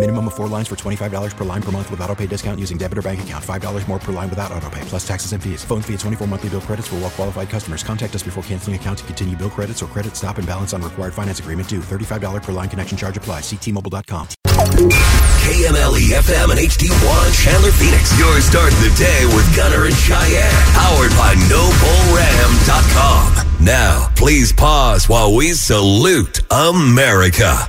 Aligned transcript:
Minimum 0.00 0.26
of 0.28 0.34
four 0.36 0.46
lines 0.46 0.68
for 0.68 0.76
$25 0.76 1.36
per 1.36 1.44
line 1.44 1.60
per 1.60 1.72
month 1.72 1.90
with 1.90 2.00
auto 2.02 2.14
pay 2.14 2.28
discount 2.28 2.60
using 2.60 2.78
debit 2.78 2.98
or 2.98 3.02
bank 3.02 3.20
account. 3.20 3.44
$5 3.44 3.88
more 3.88 3.98
per 3.98 4.12
line 4.12 4.30
without 4.30 4.52
auto 4.52 4.70
pay, 4.70 4.80
plus 4.82 5.04
taxes 5.06 5.32
and 5.32 5.42
fees. 5.42 5.64
Phone 5.64 5.82
fee 5.82 5.94
at 5.94 6.00
24 6.00 6.28
monthly 6.28 6.50
bill 6.50 6.60
credits 6.60 6.86
for 6.86 6.94
all 6.96 7.00
well 7.00 7.10
qualified 7.10 7.48
customers. 7.48 7.82
Contact 7.82 8.14
us 8.14 8.22
before 8.22 8.44
canceling 8.44 8.76
account 8.76 8.98
to 8.98 9.04
continue 9.06 9.36
bill 9.36 9.50
credits 9.50 9.82
or 9.82 9.86
credit 9.86 10.14
stop 10.14 10.38
and 10.38 10.46
balance 10.46 10.72
on 10.72 10.82
required 10.82 11.12
finance 11.12 11.40
agreement 11.40 11.68
due. 11.68 11.80
$35 11.80 12.44
per 12.44 12.52
line 12.52 12.68
connection 12.68 12.96
charge 12.96 13.16
apply. 13.16 13.40
Ctmobile.com. 13.40 14.28
KMLE 15.42 16.14
FM 16.14 16.50
and 16.52 16.60
HD1 16.60 17.44
Chandler 17.44 17.72
Phoenix. 17.72 18.16
Your 18.20 18.40
start 18.40 18.72
of 18.72 18.78
the 18.78 18.94
day 18.96 19.26
with 19.34 19.56
Gunner 19.56 19.86
and 19.86 19.96
Cheyenne. 19.96 20.62
Powered 20.78 21.10
by 21.18 21.34
NobleRam.com. 21.50 23.34
Now, 23.64 24.12
please 24.14 24.52
pause 24.52 25.08
while 25.08 25.34
we 25.34 25.54
salute 25.54 26.40
America. 26.52 27.68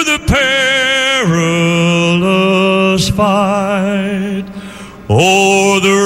perilous 1.21 2.23
fight. 3.09 4.45
O'er 5.09 5.79
the 5.81 5.97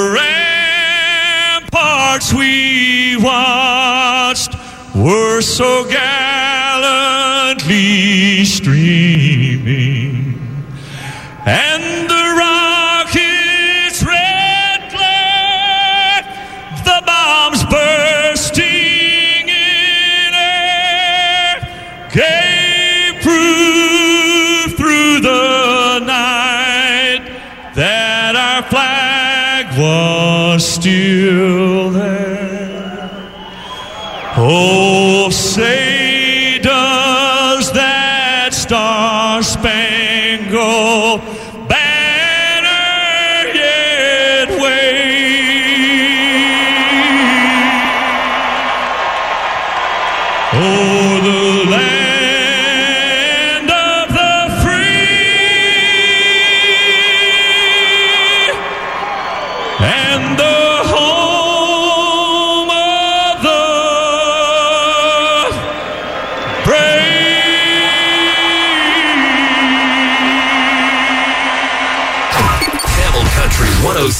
ramparts 1.70 2.34
we 2.34 3.16
watched 3.18 4.54
were 4.94 5.40
so 5.40 5.84
gallantly 5.84 6.15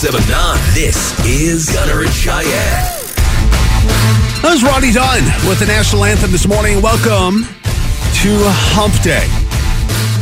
1079. 0.06 0.78
This 0.78 1.18
is 1.26 1.66
Gunner 1.74 2.06
and 2.06 2.14
Cheyenne. 2.14 2.46
That 4.38 4.54
was 4.54 4.62
Ronnie 4.62 4.94
Dunn 4.94 5.26
with 5.50 5.58
the 5.58 5.66
national 5.66 6.06
anthem 6.06 6.30
this 6.30 6.46
morning. 6.46 6.78
Welcome 6.78 7.42
to 7.42 8.30
Hump 8.70 8.94
Day. 9.02 9.26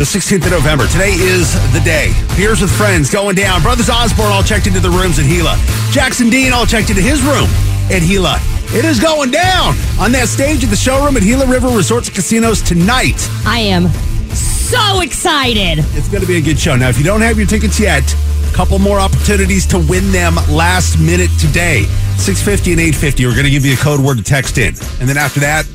The 0.00 0.08
16th 0.08 0.48
of 0.48 0.56
November. 0.56 0.88
Today 0.88 1.12
is 1.12 1.52
the 1.76 1.84
day. 1.84 2.16
Beers 2.32 2.64
with 2.64 2.72
friends 2.72 3.12
going 3.12 3.36
down. 3.36 3.60
Brothers 3.60 3.92
Osborne 3.92 4.32
all 4.32 4.40
checked 4.40 4.64
into 4.64 4.80
the 4.80 4.88
rooms 4.88 5.20
at 5.20 5.28
Gila. 5.28 5.52
Jackson 5.92 6.32
Dean 6.32 6.56
all 6.56 6.64
checked 6.64 6.88
into 6.88 7.04
his 7.04 7.20
room 7.20 7.44
at 7.92 8.00
Gila. 8.00 8.40
It 8.72 8.88
is 8.88 8.96
going 8.96 9.36
down 9.36 9.76
on 10.00 10.16
that 10.16 10.32
stage 10.32 10.64
at 10.64 10.72
the 10.72 10.80
showroom 10.80 11.20
at 11.20 11.28
Gila 11.28 11.44
River 11.44 11.68
Resorts 11.68 12.08
and 12.08 12.16
Casinos 12.16 12.64
tonight. 12.64 13.20
I 13.44 13.60
am 13.68 13.92
so 14.32 15.04
excited. 15.04 15.84
It's 15.92 16.08
going 16.08 16.24
to 16.24 16.26
be 16.26 16.40
a 16.40 16.40
good 16.40 16.58
show. 16.58 16.72
Now, 16.72 16.88
if 16.88 16.96
you 16.96 17.04
don't 17.04 17.20
have 17.20 17.36
your 17.36 17.46
tickets 17.46 17.78
yet, 17.78 18.00
a 18.00 18.23
couple 18.54 18.78
more 18.78 19.00
opportunities 19.00 19.66
to 19.66 19.78
win 19.78 20.12
them 20.12 20.36
last 20.48 20.98
minute 20.98 21.30
today. 21.40 21.82
650 22.18 22.72
and 22.72 22.80
850. 22.80 23.26
We're 23.26 23.32
going 23.32 23.44
to 23.44 23.50
give 23.50 23.64
you 23.66 23.74
a 23.74 23.76
code 23.76 24.00
word 24.00 24.18
to 24.18 24.22
text 24.22 24.58
in. 24.58 24.74
And 25.00 25.08
then 25.08 25.16
after 25.18 25.40
that, 25.40 25.66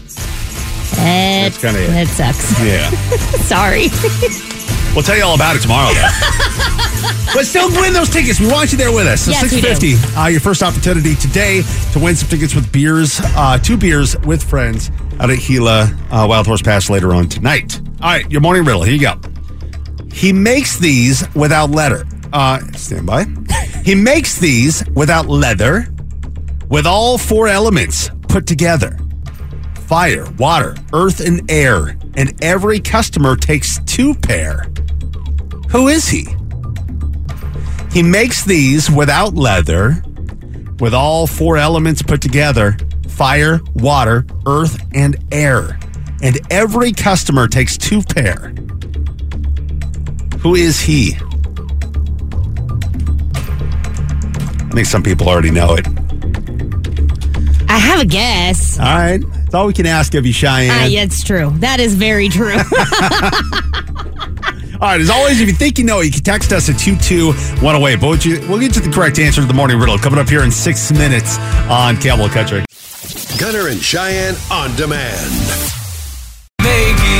It, 1.01 1.53
kinda 1.59 1.79
it. 1.83 1.89
it 1.89 2.07
sucks. 2.07 2.51
yeah. 2.63 2.89
Sorry. 3.43 3.87
We'll 4.95 5.03
tell 5.03 5.15
you 5.15 5.23
all 5.23 5.35
about 5.35 5.55
it 5.55 5.59
tomorrow, 5.61 5.93
though. 5.93 6.01
but 7.35 7.45
still 7.45 7.69
win 7.79 7.93
those 7.93 8.09
tickets. 8.09 8.39
We 8.39 8.47
want 8.47 8.71
you 8.71 8.77
there 8.79 8.91
with 8.91 9.05
us. 9.05 9.21
So 9.21 9.29
Yes, 9.31 9.43
we 9.43 9.49
do. 9.61 9.61
650, 9.61 10.17
uh, 10.19 10.27
your 10.29 10.39
first 10.41 10.63
opportunity 10.63 11.13
today 11.13 11.61
to 11.93 11.99
win 11.99 12.15
some 12.15 12.27
tickets 12.27 12.55
with 12.55 12.71
beers, 12.71 13.19
uh, 13.23 13.59
two 13.59 13.77
beers 13.77 14.17
with 14.21 14.41
friends 14.41 14.89
out 15.19 15.29
at 15.29 15.37
Gila 15.41 15.95
uh, 16.09 16.25
Wild 16.27 16.47
Horse 16.47 16.63
Pass 16.63 16.89
later 16.89 17.13
on 17.13 17.29
tonight. 17.29 17.79
All 18.01 18.09
right, 18.09 18.29
your 18.31 18.41
morning 18.41 18.65
riddle. 18.65 18.81
Here 18.81 18.95
you 18.95 18.99
go. 19.01 19.13
He 20.11 20.33
makes 20.33 20.79
these 20.79 21.23
without 21.35 21.69
leather. 21.69 22.03
Uh, 22.31 22.59
stand 22.73 23.05
by. 23.05 23.25
he 23.83 23.95
makes 23.95 24.39
these 24.39 24.83
without 24.95 25.27
leather, 25.27 25.87
with 26.69 26.85
all 26.85 27.17
four 27.17 27.47
elements 27.47 28.09
put 28.27 28.45
together 28.45 28.97
fire, 29.87 30.29
water, 30.37 30.75
earth, 30.93 31.19
and 31.19 31.49
air. 31.49 31.97
And 32.15 32.33
every 32.43 32.79
customer 32.79 33.35
takes 33.35 33.79
two 33.85 34.13
pair. 34.13 34.69
Who 35.71 35.87
is 35.87 36.07
he? 36.07 36.27
He 37.91 38.03
makes 38.03 38.45
these 38.45 38.91
without 38.91 39.33
leather, 39.33 40.03
with 40.79 40.93
all 40.93 41.25
four 41.25 41.57
elements 41.57 42.03
put 42.03 42.21
together 42.21 42.77
fire, 43.07 43.59
water, 43.73 44.25
earth, 44.45 44.79
and 44.93 45.17
air. 45.31 45.79
And 46.21 46.39
every 46.51 46.91
customer 46.91 47.47
takes 47.47 47.75
two 47.77 48.03
pair. 48.03 48.53
Who 50.41 50.55
is 50.55 50.79
he? 50.79 51.17
I 54.69 54.73
think 54.73 54.85
some 54.85 55.01
people 55.01 55.27
already 55.27 55.49
know 55.49 55.73
it. 55.73 55.87
I 57.67 57.77
have 57.77 58.01
a 58.01 58.05
guess. 58.05 58.77
All 58.77 58.85
right. 58.85 59.19
That's 59.21 59.55
all 59.55 59.65
we 59.65 59.73
can 59.73 59.87
ask 59.87 60.13
of 60.13 60.25
you, 60.25 60.33
Cheyenne. 60.33 60.69
Ah, 60.71 60.85
yeah, 60.85 61.01
it's 61.01 61.23
true. 61.23 61.51
That 61.55 61.79
is 61.79 61.95
very 61.95 62.29
true. 62.29 62.55
All 64.81 64.87
right, 64.87 65.01
as 65.01 65.09
always, 65.09 65.41
if 65.41 65.47
you 65.47 65.53
think 65.53 65.77
you 65.77 65.83
know 65.83 65.99
you 65.99 66.11
can 66.11 66.21
text 66.21 66.53
us 66.53 66.69
at 66.69 66.79
22108. 66.79 67.95
But 67.95 68.01
we'll, 68.01 68.17
you, 68.19 68.47
we'll 68.47 68.59
get 68.59 68.75
you 68.75 68.81
the 68.81 68.91
correct 68.91 69.19
answer 69.19 69.41
to 69.41 69.47
the 69.47 69.53
morning 69.53 69.77
riddle 69.77 69.97
coming 69.97 70.19
up 70.19 70.29
here 70.29 70.43
in 70.43 70.51
six 70.51 70.91
minutes 70.91 71.37
on 71.67 71.97
Cowboy 71.97 72.29
Country. 72.29 72.63
Gunner 73.37 73.67
and 73.67 73.81
Cheyenne 73.81 74.35
on 74.51 74.73
demand. 74.75 75.78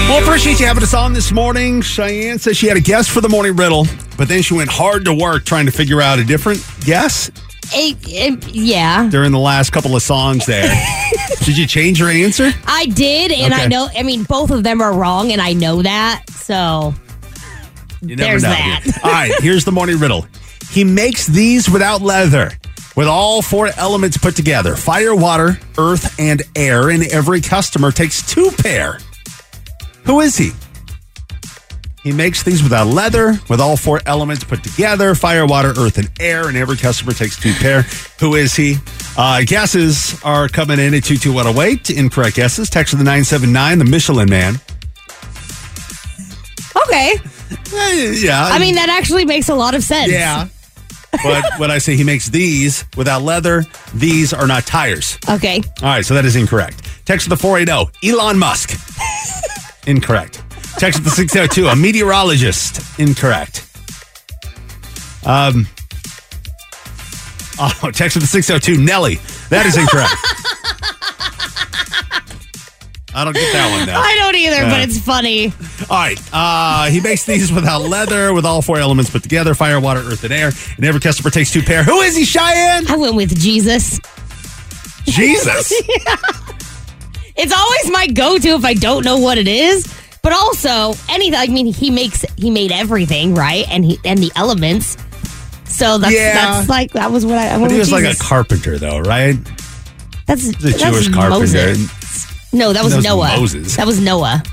Well, 0.10 0.24
appreciate 0.24 0.60
you 0.60 0.66
having 0.66 0.82
us 0.82 0.96
on 0.96 1.14
this 1.14 1.32
morning. 1.32 1.82
Cheyenne 1.82 2.40
says 2.40 2.58
she 2.58 2.66
had 2.66 2.78
a 2.78 2.82
guess 2.82 3.08
for 3.08 3.22
the 3.22 3.30
morning 3.30 3.56
riddle, 3.56 3.86
but 4.18 4.28
then 4.28 4.42
she 4.42 4.56
went 4.56 4.70
hard 4.72 5.06
to 5.06 5.14
work 5.14 5.46
trying 5.46 5.68
to 5.68 5.72
figure 5.72 6.02
out 6.02 6.18
a 6.18 6.24
different 6.24 6.66
guess 6.82 7.30
Eh, 7.74 7.94
eh, 8.12 8.36
yeah, 8.48 9.08
during 9.10 9.32
the 9.32 9.40
last 9.40 9.72
couple 9.72 9.96
of 9.96 10.02
songs 10.02 10.46
there. 10.46 10.74
Did 11.44 11.58
you 11.58 11.68
change 11.68 12.00
your 12.00 12.10
answer? 12.10 12.52
I 12.66 12.88
did, 12.88 13.32
and 13.32 13.54
I 13.54 13.68
know. 13.68 13.88
I 13.96 14.04
mean, 14.04 14.24
both 14.24 14.50
of 14.50 14.64
them 14.64 14.82
are 14.82 14.94
wrong, 14.94 15.32
and 15.32 15.42
I 15.42 15.54
know 15.54 15.82
that. 15.84 16.24
So 16.30 16.94
You 18.02 18.16
There's 18.16 18.42
that. 18.42 18.86
All 19.04 19.12
right, 19.12 19.32
here's 19.40 19.66
the 19.66 19.72
morning 19.72 20.00
riddle. 20.00 20.26
He 20.72 20.84
makes 20.84 21.28
these 21.28 21.70
without 21.70 22.02
leather, 22.02 22.52
with 22.96 23.08
all 23.08 23.42
four 23.42 23.70
elements 23.78 24.18
put 24.18 24.36
together 24.36 24.76
fire, 24.76 25.16
water, 25.16 25.60
earth, 25.78 26.20
and 26.20 26.42
air, 26.56 26.90
and 26.90 27.04
every 27.12 27.42
customer 27.42 27.92
takes 27.92 28.26
two 28.26 28.52
pair. 28.58 29.00
Who 30.10 30.22
is 30.22 30.36
he? 30.36 30.50
He 32.02 32.12
makes 32.12 32.42
these 32.42 32.64
without 32.64 32.88
leather, 32.88 33.38
with 33.48 33.62
all 33.62 33.78
four 33.78 34.02
elements 34.08 34.44
put 34.44 34.64
together 34.64 35.14
fire, 35.14 35.46
water, 35.46 35.70
earth, 35.78 36.00
and 36.00 36.10
air, 36.20 36.48
and 36.48 36.58
every 36.58 36.78
customer 36.78 37.12
takes 37.12 37.40
two 37.40 37.54
pair. 37.54 37.84
Who 38.20 38.34
is 38.34 38.56
he? 38.56 38.78
Uh, 39.16 39.44
guesses 39.46 40.20
are 40.24 40.48
coming 40.48 40.80
in 40.80 40.96
at 40.96 41.04
22108. 41.04 41.92
Incorrect 41.92 42.38
guesses. 42.38 42.72
Text 42.72 42.90
to 42.90 42.98
the 42.98 43.04
979, 43.04 43.78
the 43.78 43.86
Michelin 43.86 44.28
Man. 44.32 44.56
okay. 46.76 47.14
Eh, 47.72 48.16
yeah. 48.18 48.50
I 48.52 48.58
mean, 48.58 48.74
that 48.76 48.90
actually 48.90 49.26
makes 49.26 49.48
a 49.48 49.54
lot 49.54 49.76
of 49.76 49.84
sense. 49.84 50.12
Yeah. 50.12 50.48
But 51.24 51.44
when 51.60 51.70
I 51.70 51.78
say 51.78 51.96
he 51.96 52.04
makes 52.04 52.30
these 52.30 52.84
without 52.98 53.22
leather, 53.22 53.64
these 53.94 54.34
are 54.34 54.48
not 54.48 54.66
tires. 54.66 55.20
Okay. 55.30 55.62
All 55.84 55.90
right, 55.90 56.04
so 56.04 56.16
that 56.16 56.26
is 56.26 56.36
incorrect. 56.36 56.84
Text 57.06 57.26
to 57.26 57.30
the 57.30 57.38
480, 57.38 58.10
Elon 58.10 58.40
Musk. 58.40 58.72
incorrect. 59.88 60.44
Text 60.78 61.04
the 61.04 61.10
602, 61.10 61.68
a 61.68 61.76
meteorologist. 61.76 63.00
Incorrect. 63.00 63.66
Um, 65.26 65.68
oh, 67.60 67.92
text 67.94 68.16
with 68.16 68.24
the 68.24 68.28
602, 68.28 68.78
Nelly. 68.82 69.16
That 69.50 69.66
is 69.66 69.78
incorrect. 69.78 70.14
I 73.12 73.24
don't 73.26 73.34
get 73.34 73.52
that 73.54 73.76
one 73.76 73.88
now. 73.88 74.00
I 74.00 74.16
don't 74.16 74.36
either, 74.36 74.56
Yeah. 74.58 74.70
but 74.70 74.82
it's 74.82 75.00
funny. 75.00 75.52
All 75.90 75.98
right. 75.98 76.20
Uh, 76.32 76.86
he 76.92 77.02
makes 77.02 77.26
these 77.26 77.52
without 77.52 77.82
leather, 77.82 78.34
with 78.34 78.46
all 78.46 78.62
four 78.62 78.78
elements 78.78 79.10
put 79.10 79.24
together 79.24 79.56
fire, 79.56 79.80
water, 79.80 80.00
earth, 80.02 80.24
and 80.24 80.32
air. 80.32 80.52
And 80.78 80.86
every 80.86 81.02
customer 81.02 81.32
takes 81.32 81.52
two 81.52 81.64
pair. 81.64 81.84
Who 81.84 82.02
is 82.02 82.16
he, 82.16 82.24
Cheyenne? 82.24 82.88
I 82.90 82.96
went 82.96 83.16
with 83.16 83.38
Jesus. 83.38 84.00
Jesus. 85.06 85.74
It's 87.40 87.54
always 87.54 87.92
my 87.92 88.08
go-to 88.08 88.50
if 88.50 88.66
I 88.66 88.74
don't 88.74 89.04
know 89.06 89.18
what 89.18 89.38
it 89.38 89.48
is. 89.48 89.88
But 90.22 90.34
also, 90.34 90.94
anything. 91.10 91.40
I 91.40 91.48
mean, 91.48 91.68
he 91.68 91.90
makes 91.90 92.24
he 92.38 92.50
made 92.50 92.72
everything 92.74 93.34
right, 93.34 93.66
and 93.70 93.86
he 93.86 93.98
and 94.04 94.20
the 94.20 94.32
elements. 94.36 94.98
So 95.66 95.98
that's 95.98 96.14
Yeah. 96.14 96.34
that's 96.34 96.68
like 96.70 96.92
that 96.92 97.12
was 97.12 97.26
what 97.26 97.38
I. 97.38 97.56
I 97.56 97.60
But 97.60 97.72
he 97.72 97.78
with 97.78 97.88
was 97.88 97.92
like 97.94 98.04
a 98.04 98.08
Jesus. 98.10 98.22
carpenter, 98.28 98.78
though, 98.78 99.00
right? 99.00 99.38
That's 100.28 100.44
He's 100.44 100.56
a 100.56 100.68
that's 100.70 100.84
Jewish 100.84 101.08
carpenter. 101.10 101.40
Moses. 101.40 102.28
No, 102.52 102.74
that 102.74 102.84
was 102.84 102.92
That 102.94 102.98
was 102.98 103.06
Noah. 103.06 103.38
Moses. 103.38 103.76
That 103.78 103.88
was 103.88 104.00
Noah. 104.02 104.44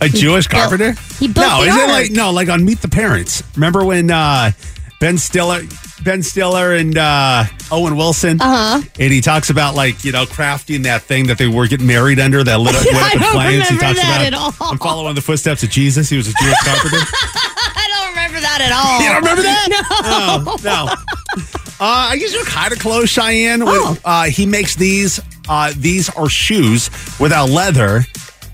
A 0.00 0.08
Jewish 0.08 0.48
built- 0.48 0.60
carpenter? 0.62 0.94
he 1.20 1.28
built 1.28 1.46
no, 1.46 1.62
the 1.62 1.68
is 1.70 1.76
it 1.76 1.80
ark. 1.82 1.90
like 1.90 2.10
no, 2.10 2.30
like 2.32 2.48
on 2.48 2.64
Meet 2.64 2.80
the 2.82 2.88
Parents? 2.88 3.42
Remember 3.54 3.84
when 3.84 4.10
uh, 4.10 4.50
Ben 5.00 5.18
Stiller, 5.18 5.62
Ben 6.04 6.22
Stiller, 6.22 6.74
and 6.74 6.96
uh, 6.96 7.44
Owen 7.70 7.96
Wilson? 7.96 8.40
Uh 8.40 8.80
huh. 8.80 8.88
And 8.98 9.12
he 9.12 9.20
talks 9.20 9.50
about 9.50 9.74
like 9.74 10.04
you 10.04 10.12
know 10.12 10.24
crafting 10.24 10.84
that 10.84 11.02
thing 11.02 11.26
that 11.28 11.38
they 11.38 11.46
were 11.48 11.66
getting 11.66 11.86
married 11.86 12.18
under 12.20 12.42
that 12.44 12.60
lit 12.60 12.74
up, 12.74 12.84
lit 12.84 12.94
up 12.94 13.02
I 13.02 13.12
in 13.14 13.20
don't 13.20 13.32
flames. 13.32 13.68
He 13.68 13.74
remember 13.76 14.00
talks 14.00 14.08
that 14.08 14.32
about 14.32 14.50
at 14.50 14.60
all. 14.60 14.70
I'm 14.70 14.78
following 14.78 15.14
the 15.14 15.20
footsteps 15.22 15.62
of 15.62 15.70
Jesus. 15.70 16.08
He 16.08 16.16
was 16.16 16.28
a 16.28 16.32
Jewish 16.40 16.58
carpenter. 16.64 16.96
I 17.74 17.86
don't 17.88 18.10
remember 18.10 18.40
that 18.40 18.60
at 18.60 18.72
all. 18.72 19.00
You 19.00 19.08
don't 19.08 19.22
remember 19.22 19.42
that? 19.42 19.68
No. 19.70 20.52
Oh, 20.52 20.56
no. 20.64 20.94
Uh, 21.80 22.10
I 22.12 22.16
guess 22.16 22.32
you're 22.32 22.44
kind 22.44 22.72
of 22.72 22.78
close, 22.78 23.08
Cheyenne. 23.08 23.60
Oh. 23.64 23.96
Uh, 24.04 24.24
he 24.26 24.46
makes 24.46 24.76
these. 24.76 25.20
Uh, 25.48 25.72
these 25.76 26.08
are 26.10 26.28
shoes 26.28 26.90
without 27.18 27.48
leather. 27.50 28.02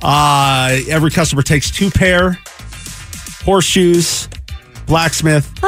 Uh, 0.01 0.79
every 0.89 1.11
customer 1.11 1.43
takes 1.43 1.71
two 1.71 1.91
pair. 1.91 2.39
Horseshoes, 3.45 4.31
blacksmith. 4.87 5.53
Oh, 5.63 5.67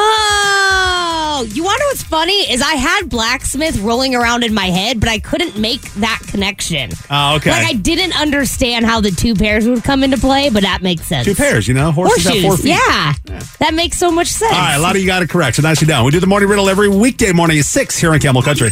you 1.39 1.63
want 1.65 1.79
to 1.79 1.83
know 1.85 1.89
what's 1.89 2.03
funny? 2.03 2.51
Is 2.53 2.61
I 2.63 2.75
had 2.75 3.09
blacksmith 3.09 3.79
rolling 3.81 4.15
around 4.15 4.43
in 4.45 4.53
my 4.53 4.67
head, 4.67 5.01
but 5.01 5.09
I 5.09 5.19
couldn't 5.19 5.57
make 5.59 5.81
that 5.95 6.21
connection. 6.27 6.91
Oh, 7.11 7.37
okay. 7.37 7.51
Like 7.51 7.67
I 7.67 7.73
didn't 7.75 8.19
understand 8.21 8.85
how 8.87 9.01
the 9.01 9.11
two 9.11 9.35
pairs 9.35 9.67
would 9.69 9.85
come 9.85 10.03
into 10.05 10.17
play, 10.19 10.51
but 10.51 10.63
that 10.63 10.83
makes 10.83 11.07
sense. 11.07 11.27
two 11.27 11.35
pairs, 11.35 11.67
you 11.69 11.75
know, 11.75 11.93
horses 11.93 12.25
have 12.25 12.43
four 12.43 12.57
feet. 12.57 12.71
yeah. 12.77 13.15
That 13.61 13.75
makes 13.75 13.99
so 13.99 14.11
much 14.11 14.27
sense. 14.29 14.53
All 14.53 14.59
right, 14.59 14.75
a 14.77 14.81
lot 14.81 14.97
of 14.97 15.01
you 15.01 15.07
got 15.07 15.23
it 15.23 15.31
correct. 15.31 15.57
So 15.57 15.63
nicely 15.63 15.87
done. 15.87 16.05
We 16.05 16.11
do 16.11 16.21
the 16.21 16.27
morning 16.27 16.49
riddle 16.49 16.69
every 16.69 16.89
weekday 16.89 17.33
morning 17.33 17.59
at 17.59 17.65
six 17.65 17.97
here 17.99 18.13
on 18.13 18.19
Camel 18.21 18.43
Country. 18.43 18.71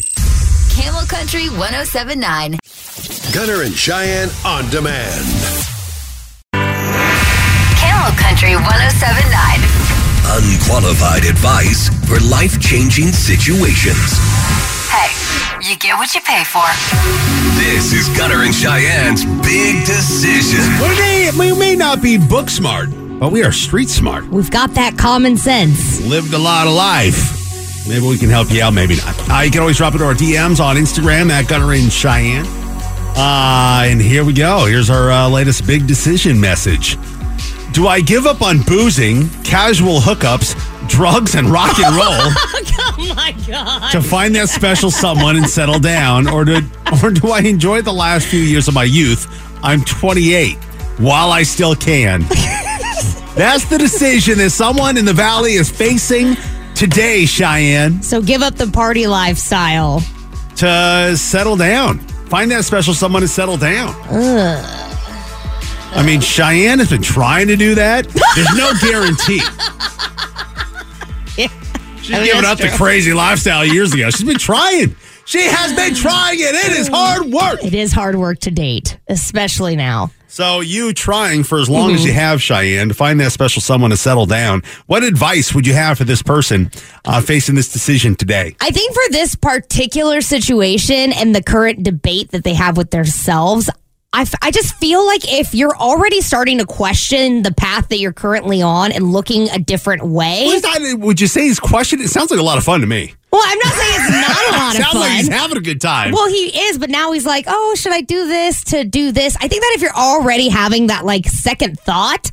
Camel 0.74 1.02
Country 1.06 1.48
1079. 1.48 2.58
Gunner 3.32 3.62
and 3.62 3.74
Cheyenne 3.74 4.30
on 4.44 4.68
demand. 4.70 5.24
Camel 6.52 8.12
Country 8.18 8.54
1079. 8.56 9.87
Unqualified 10.30 11.24
advice 11.24 11.88
for 12.06 12.20
life 12.28 12.60
changing 12.60 13.08
situations. 13.08 13.96
Hey, 14.92 15.10
you 15.66 15.74
get 15.78 15.96
what 15.96 16.14
you 16.14 16.20
pay 16.20 16.44
for. 16.44 16.62
This 17.56 17.92
is 17.94 18.14
Gunner 18.16 18.44
and 18.44 18.54
Cheyenne's 18.54 19.24
big 19.42 19.86
decision. 19.86 20.60
We 20.82 20.88
may, 20.98 21.30
we 21.52 21.58
may 21.58 21.74
not 21.74 22.02
be 22.02 22.18
book 22.18 22.50
smart, 22.50 22.90
but 23.18 23.32
we 23.32 23.42
are 23.42 23.50
street 23.52 23.88
smart. 23.88 24.26
We've 24.28 24.50
got 24.50 24.74
that 24.74 24.98
common 24.98 25.36
sense. 25.38 26.00
lived 26.06 26.34
a 26.34 26.38
lot 26.38 26.66
of 26.66 26.74
life. 26.74 27.88
Maybe 27.88 28.06
we 28.06 28.18
can 28.18 28.28
help 28.28 28.50
you 28.50 28.62
out, 28.62 28.74
maybe 28.74 28.96
not. 28.96 29.30
Uh, 29.30 29.40
you 29.40 29.50
can 29.50 29.60
always 29.60 29.78
drop 29.78 29.94
into 29.94 30.04
our 30.04 30.14
DMs 30.14 30.60
on 30.60 30.76
Instagram 30.76 31.30
at 31.30 31.48
Gunner 31.48 31.72
and 31.72 31.90
Cheyenne. 31.90 32.44
Uh, 33.16 33.84
and 33.86 34.00
here 34.00 34.24
we 34.24 34.34
go. 34.34 34.66
Here's 34.66 34.90
our 34.90 35.10
uh, 35.10 35.28
latest 35.28 35.66
big 35.66 35.86
decision 35.86 36.38
message. 36.38 36.98
Do 37.72 37.86
I 37.86 38.00
give 38.00 38.26
up 38.26 38.42
on 38.42 38.62
boozing, 38.62 39.28
casual 39.44 40.00
hookups, 40.00 40.54
drugs, 40.88 41.34
and 41.34 41.48
rock 41.48 41.78
and 41.78 41.94
roll 41.94 42.08
oh 42.10 43.12
my 43.14 43.32
god. 43.46 43.92
to 43.92 44.00
find 44.02 44.34
that 44.34 44.48
special 44.48 44.90
someone 44.90 45.36
and 45.36 45.46
settle 45.48 45.78
down, 45.78 46.26
or 46.28 46.44
do 46.44 46.60
or 47.02 47.10
do 47.10 47.28
I 47.30 47.40
enjoy 47.40 47.82
the 47.82 47.92
last 47.92 48.26
few 48.26 48.40
years 48.40 48.68
of 48.68 48.74
my 48.74 48.84
youth? 48.84 49.26
I'm 49.62 49.82
28 49.84 50.56
while 50.98 51.30
I 51.30 51.42
still 51.44 51.74
can. 51.76 52.22
That's 53.36 53.66
the 53.66 53.78
decision 53.78 54.38
that 54.38 54.50
someone 54.50 54.96
in 54.96 55.04
the 55.04 55.12
valley 55.12 55.52
is 55.52 55.70
facing 55.70 56.36
today, 56.74 57.26
Cheyenne, 57.26 58.02
So 58.02 58.20
give 58.20 58.42
up 58.42 58.54
the 58.56 58.66
party 58.68 59.06
lifestyle. 59.06 60.00
to 60.56 61.16
settle 61.16 61.56
down. 61.56 61.98
Find 62.28 62.50
that 62.50 62.64
special 62.64 62.94
someone 62.94 63.22
and 63.22 63.30
settle 63.30 63.56
down. 63.56 63.94
I 65.92 66.02
mean, 66.04 66.20
Cheyenne 66.20 66.78
has 66.78 66.90
been 66.90 67.02
trying 67.02 67.48
to 67.48 67.56
do 67.56 67.74
that. 67.74 68.06
There's 68.34 68.56
no 68.56 68.72
guarantee. 68.80 69.40
She's 72.02 72.14
I 72.16 72.20
mean, 72.20 72.26
given 72.32 72.44
up 72.44 72.58
the 72.58 72.70
crazy 72.76 73.12
lifestyle 73.12 73.64
years 73.64 73.92
ago. 73.92 74.08
She's 74.10 74.24
been 74.24 74.38
trying. 74.38 74.96
She 75.26 75.42
has 75.42 75.74
been 75.74 75.94
trying 75.94 76.38
it. 76.40 76.54
It 76.54 76.78
is 76.78 76.88
hard 76.88 77.26
work. 77.26 77.62
It 77.62 77.74
is 77.74 77.92
hard 77.92 78.16
work 78.16 78.38
to 78.40 78.50
date, 78.50 78.98
especially 79.08 79.76
now. 79.76 80.10
So, 80.26 80.60
you 80.60 80.92
trying 80.94 81.42
for 81.44 81.58
as 81.58 81.68
long 81.68 81.90
as 81.92 82.00
Mm-hmm. 82.00 82.06
you 82.08 82.12
have, 82.14 82.42
Cheyenne, 82.42 82.88
to 82.88 82.94
find 82.94 83.18
that 83.20 83.32
special 83.32 83.60
someone 83.60 83.90
to 83.90 83.96
settle 83.96 84.24
down. 84.26 84.62
What 84.86 85.02
advice 85.02 85.54
would 85.54 85.66
you 85.66 85.74
have 85.74 85.98
for 85.98 86.04
this 86.04 86.22
person 86.22 86.70
uh, 87.04 87.20
facing 87.20 87.54
this 87.56 87.70
decision 87.72 88.14
today? 88.14 88.54
I 88.60 88.70
think 88.70 88.94
for 88.94 89.10
this 89.10 89.34
particular 89.34 90.20
situation 90.22 91.12
and 91.12 91.34
the 91.34 91.42
current 91.42 91.82
debate 91.82 92.30
that 92.30 92.44
they 92.44 92.54
have 92.54 92.76
with 92.78 92.90
themselves, 92.90 93.68
I, 94.12 94.22
f- 94.22 94.34
I 94.40 94.50
just 94.50 94.74
feel 94.76 95.04
like 95.06 95.30
if 95.30 95.54
you're 95.54 95.76
already 95.76 96.22
starting 96.22 96.58
to 96.58 96.64
question 96.66 97.42
the 97.42 97.52
path 97.52 97.88
that 97.90 97.98
you're 97.98 98.12
currently 98.14 98.62
on 98.62 98.90
and 98.90 99.12
looking 99.12 99.50
a 99.50 99.58
different 99.58 100.02
way. 100.02 100.44
Well, 100.46 100.56
it's 100.56 100.90
not- 100.92 101.00
would 101.00 101.20
you 101.20 101.26
say 101.26 101.42
he's 101.42 101.60
questioning? 101.60 102.06
It 102.06 102.08
sounds 102.08 102.30
like 102.30 102.40
a 102.40 102.42
lot 102.42 102.56
of 102.56 102.64
fun 102.64 102.80
to 102.80 102.86
me. 102.86 103.14
Well, 103.30 103.42
I'm 103.44 103.58
not 103.58 103.72
saying 103.74 103.94
it's 103.96 104.10
not 104.10 104.48
a 104.48 104.52
lot 104.58 104.74
of 104.76 104.82
sounds 104.82 104.92
fun. 104.92 105.00
like 105.02 105.10
he's 105.18 105.28
having 105.28 105.58
a 105.58 105.60
good 105.60 105.80
time. 105.82 106.12
Well, 106.12 106.28
he 106.28 106.46
is, 106.68 106.78
but 106.78 106.88
now 106.88 107.12
he's 107.12 107.26
like, 107.26 107.44
oh, 107.46 107.74
should 107.76 107.92
I 107.92 108.00
do 108.00 108.26
this 108.26 108.64
to 108.64 108.84
do 108.84 109.12
this? 109.12 109.36
I 109.36 109.46
think 109.48 109.60
that 109.62 109.72
if 109.76 109.82
you're 109.82 109.94
already 109.94 110.48
having 110.48 110.86
that 110.86 111.04
like 111.04 111.26
second 111.26 111.78
thought, 111.78 112.30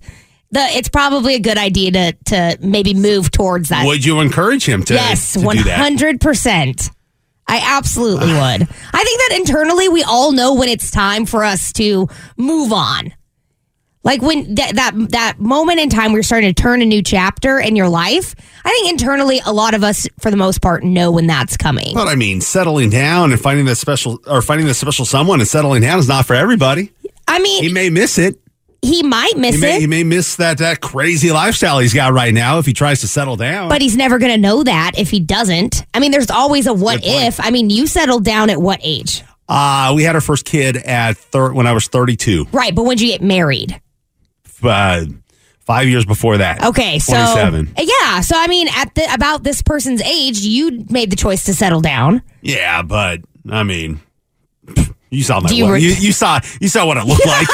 the 0.52 0.62
it's 0.62 0.88
probably 0.88 1.36
a 1.36 1.40
good 1.40 1.58
idea 1.58 1.92
to 1.92 2.14
to 2.28 2.58
maybe 2.62 2.94
move 2.94 3.32
towards 3.32 3.68
that. 3.70 3.86
would 3.86 4.06
you 4.06 4.22
encourage 4.22 4.64
him 4.64 4.84
to, 4.84 4.94
yes, 4.94 5.34
to 5.34 5.40
do 5.40 5.64
that? 5.64 5.78
hundred 5.80 6.22
percent. 6.22 6.90
I 7.48 7.62
absolutely 7.64 8.28
would. 8.34 8.38
I 8.40 9.04
think 9.04 9.20
that 9.30 9.34
internally 9.38 9.90
we 9.90 10.04
all 10.04 10.32
know 10.32 10.54
when 10.56 10.70
it's 10.70 10.92
time 10.92 11.26
for 11.26 11.44
us 11.44 11.72
to 11.74 12.08
move 12.38 12.74
on. 12.74 13.14
Like 14.04 14.22
when 14.22 14.54
that 14.56 14.76
that 14.76 14.94
that 15.10 15.40
moment 15.40 15.80
in 15.80 15.90
time 15.90 16.14
you're 16.14 16.22
starting 16.22 16.54
to 16.54 16.62
turn 16.62 16.84
a 16.84 16.86
new 16.86 17.02
chapter 17.02 17.58
in 17.60 17.76
your 17.76 17.90
life, 17.90 18.36
I 18.64 18.70
think 18.70 18.92
internally 18.92 19.42
a 19.44 19.52
lot 19.52 19.74
of 19.74 19.84
us, 19.84 20.08
for 20.20 20.30
the 20.30 20.38
most 20.38 20.62
part, 20.62 20.84
know 20.84 21.10
when 21.12 21.26
that's 21.26 21.58
coming. 21.58 21.96
But 21.96 22.08
I 22.08 22.14
mean, 22.14 22.40
settling 22.40 22.92
down 22.92 23.32
and 23.32 23.42
finding 23.42 23.66
that 23.66 23.78
special 23.78 24.20
or 24.28 24.44
finding 24.44 24.68
that 24.68 24.76
special 24.76 25.06
someone 25.06 25.40
and 25.40 25.50
settling 25.50 25.82
down 25.82 25.98
is 25.98 26.08
not 26.08 26.28
for 26.28 26.36
everybody. 26.36 26.92
I 27.28 27.40
mean, 27.40 27.64
He 27.64 27.74
may 27.74 27.90
miss 27.90 28.20
it. 28.20 28.40
He 28.86 29.04
might 29.04 29.38
miss 29.38 29.56
He 29.56 29.62
may, 29.62 29.76
it. 29.78 29.82
he 29.82 29.88
may 29.88 30.04
miss 30.04 30.36
that 30.38 30.60
that 30.60 30.82
crazy 30.82 31.32
lifestyle 31.32 31.80
he's 31.80 31.94
got 31.94 32.14
right 32.14 32.34
now 32.34 32.60
if 32.60 32.66
he 32.66 32.74
tries 32.74 33.02
to 33.02 33.08
settle 33.08 33.36
down. 33.36 33.70
But 33.70 33.82
he's 33.82 33.98
never 33.98 34.18
going 34.20 34.32
to 34.32 34.38
know 34.38 34.64
that 34.64 34.92
if 34.98 35.10
he 35.10 35.20
doesn't. 35.20 35.86
I 35.94 36.00
mean, 36.00 36.12
there's 36.12 36.30
always 36.32 36.68
a 36.68 36.74
what 36.74 37.02
if. 37.04 37.40
I 37.40 37.50
mean, 37.52 37.70
you 37.70 37.88
settled 37.88 38.24
down 38.26 38.50
at 38.50 38.62
what 38.62 38.80
age? 38.84 39.24
uh, 39.48 39.94
we 39.96 40.04
had 40.04 40.16
our 40.16 40.22
first 40.22 40.44
kid 40.46 40.76
at 40.78 41.18
thir- 41.18 41.54
when 41.54 41.68
I 41.68 41.74
was 41.74 41.88
32. 41.88 42.46
Right, 42.52 42.74
but 42.74 42.84
when 42.84 42.98
did 42.98 43.06
you 43.06 43.12
get 43.12 43.22
married? 43.22 43.80
Uh, 44.64 45.06
five 45.66 45.88
years 45.88 46.04
before 46.06 46.38
that. 46.38 46.64
Okay, 46.64 46.98
so 46.98 47.14
27. 47.14 47.74
yeah, 47.78 48.22
so 48.22 48.36
I 48.38 48.48
mean, 48.48 48.68
at 48.76 48.96
the 48.96 49.12
about 49.14 49.44
this 49.44 49.62
person's 49.62 50.02
age, 50.02 50.40
you 50.40 50.86
made 50.90 51.12
the 51.12 51.16
choice 51.16 51.44
to 51.46 51.54
settle 51.54 51.82
down. 51.82 52.24
Yeah, 52.42 52.82
but 52.82 53.22
I 53.52 53.62
mean, 53.64 54.00
you 55.12 55.22
saw 55.24 55.40
my 55.42 55.50
you, 55.52 55.72
re- 55.72 55.80
you, 55.82 55.90
you 55.90 56.12
saw 56.12 56.40
you 56.60 56.68
saw 56.68 56.88
what 56.88 56.98
it 56.98 57.06
looked 57.06 57.26
like 57.28 57.48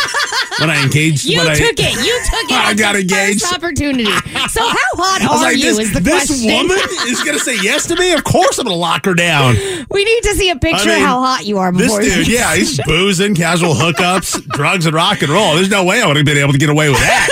when 0.62 0.70
I 0.70 0.82
engaged. 0.84 1.25
You 1.25 1.39
when 1.39 1.48
I, 1.50 1.56
took 1.56 1.74
it. 1.77 1.94
You 1.94 2.22
took 2.30 2.51
it. 2.51 2.51
I 2.65 2.74
got 2.74 2.96
engaged. 2.96 3.41
First 3.41 3.53
opportunity. 3.53 4.06
So 4.50 4.62
how 4.62 4.77
hot 4.96 5.22
are 5.30 5.44
like, 5.44 5.58
you? 5.58 5.75
this, 5.75 5.80
is 5.80 5.94
the 5.94 6.00
this 6.00 6.27
question. 6.27 6.53
woman 6.53 6.77
is 7.08 7.22
going 7.24 7.38
to 7.38 7.44
say 7.44 7.58
yes 7.62 7.88
to 7.88 7.96
me? 7.96 8.13
Of 8.13 8.24
course 8.24 8.58
I'm 8.60 8.65
going 8.65 8.75
to 8.75 8.80
lock 8.80 9.06
her 9.06 9.13
down. 9.13 9.56
We 9.91 10.06
need 10.06 10.24
to 10.24 10.36
see 10.36 10.50
a 10.50 10.56
picture 10.56 10.89
I 10.89 10.94
mean, 10.94 11.01
of 11.03 11.08
how 11.08 11.22
hot 11.22 11.46
you 11.46 11.58
are 11.58 11.72
This 11.74 11.88
before. 11.88 12.01
dude, 12.01 12.27
yeah, 12.27 12.56
he's 12.56 12.80
boozing, 12.86 13.36
casual 13.36 13.74
hookups, 13.74 14.41
drugs, 14.50 14.86
and 14.86 14.96
rock 14.96 15.22
and 15.22 15.30
roll. 15.30 15.56
There's 15.56 15.70
no 15.70 15.84
way 15.84 16.01
I 16.01 16.08
would 16.08 16.15
have 16.15 16.25
been 16.25 16.38
able 16.38 16.53
to 16.53 16.58
get 16.58 16.70
away 16.70 16.88
with 16.89 17.00
that. 17.00 17.30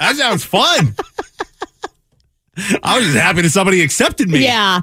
that 0.00 0.16
sounds 0.16 0.44
fun. 0.44 0.94
I 2.82 2.96
was 2.98 3.06
just 3.06 3.16
happy 3.16 3.42
that 3.42 3.50
somebody 3.50 3.82
accepted 3.82 4.28
me. 4.28 4.44
yeah. 4.44 4.80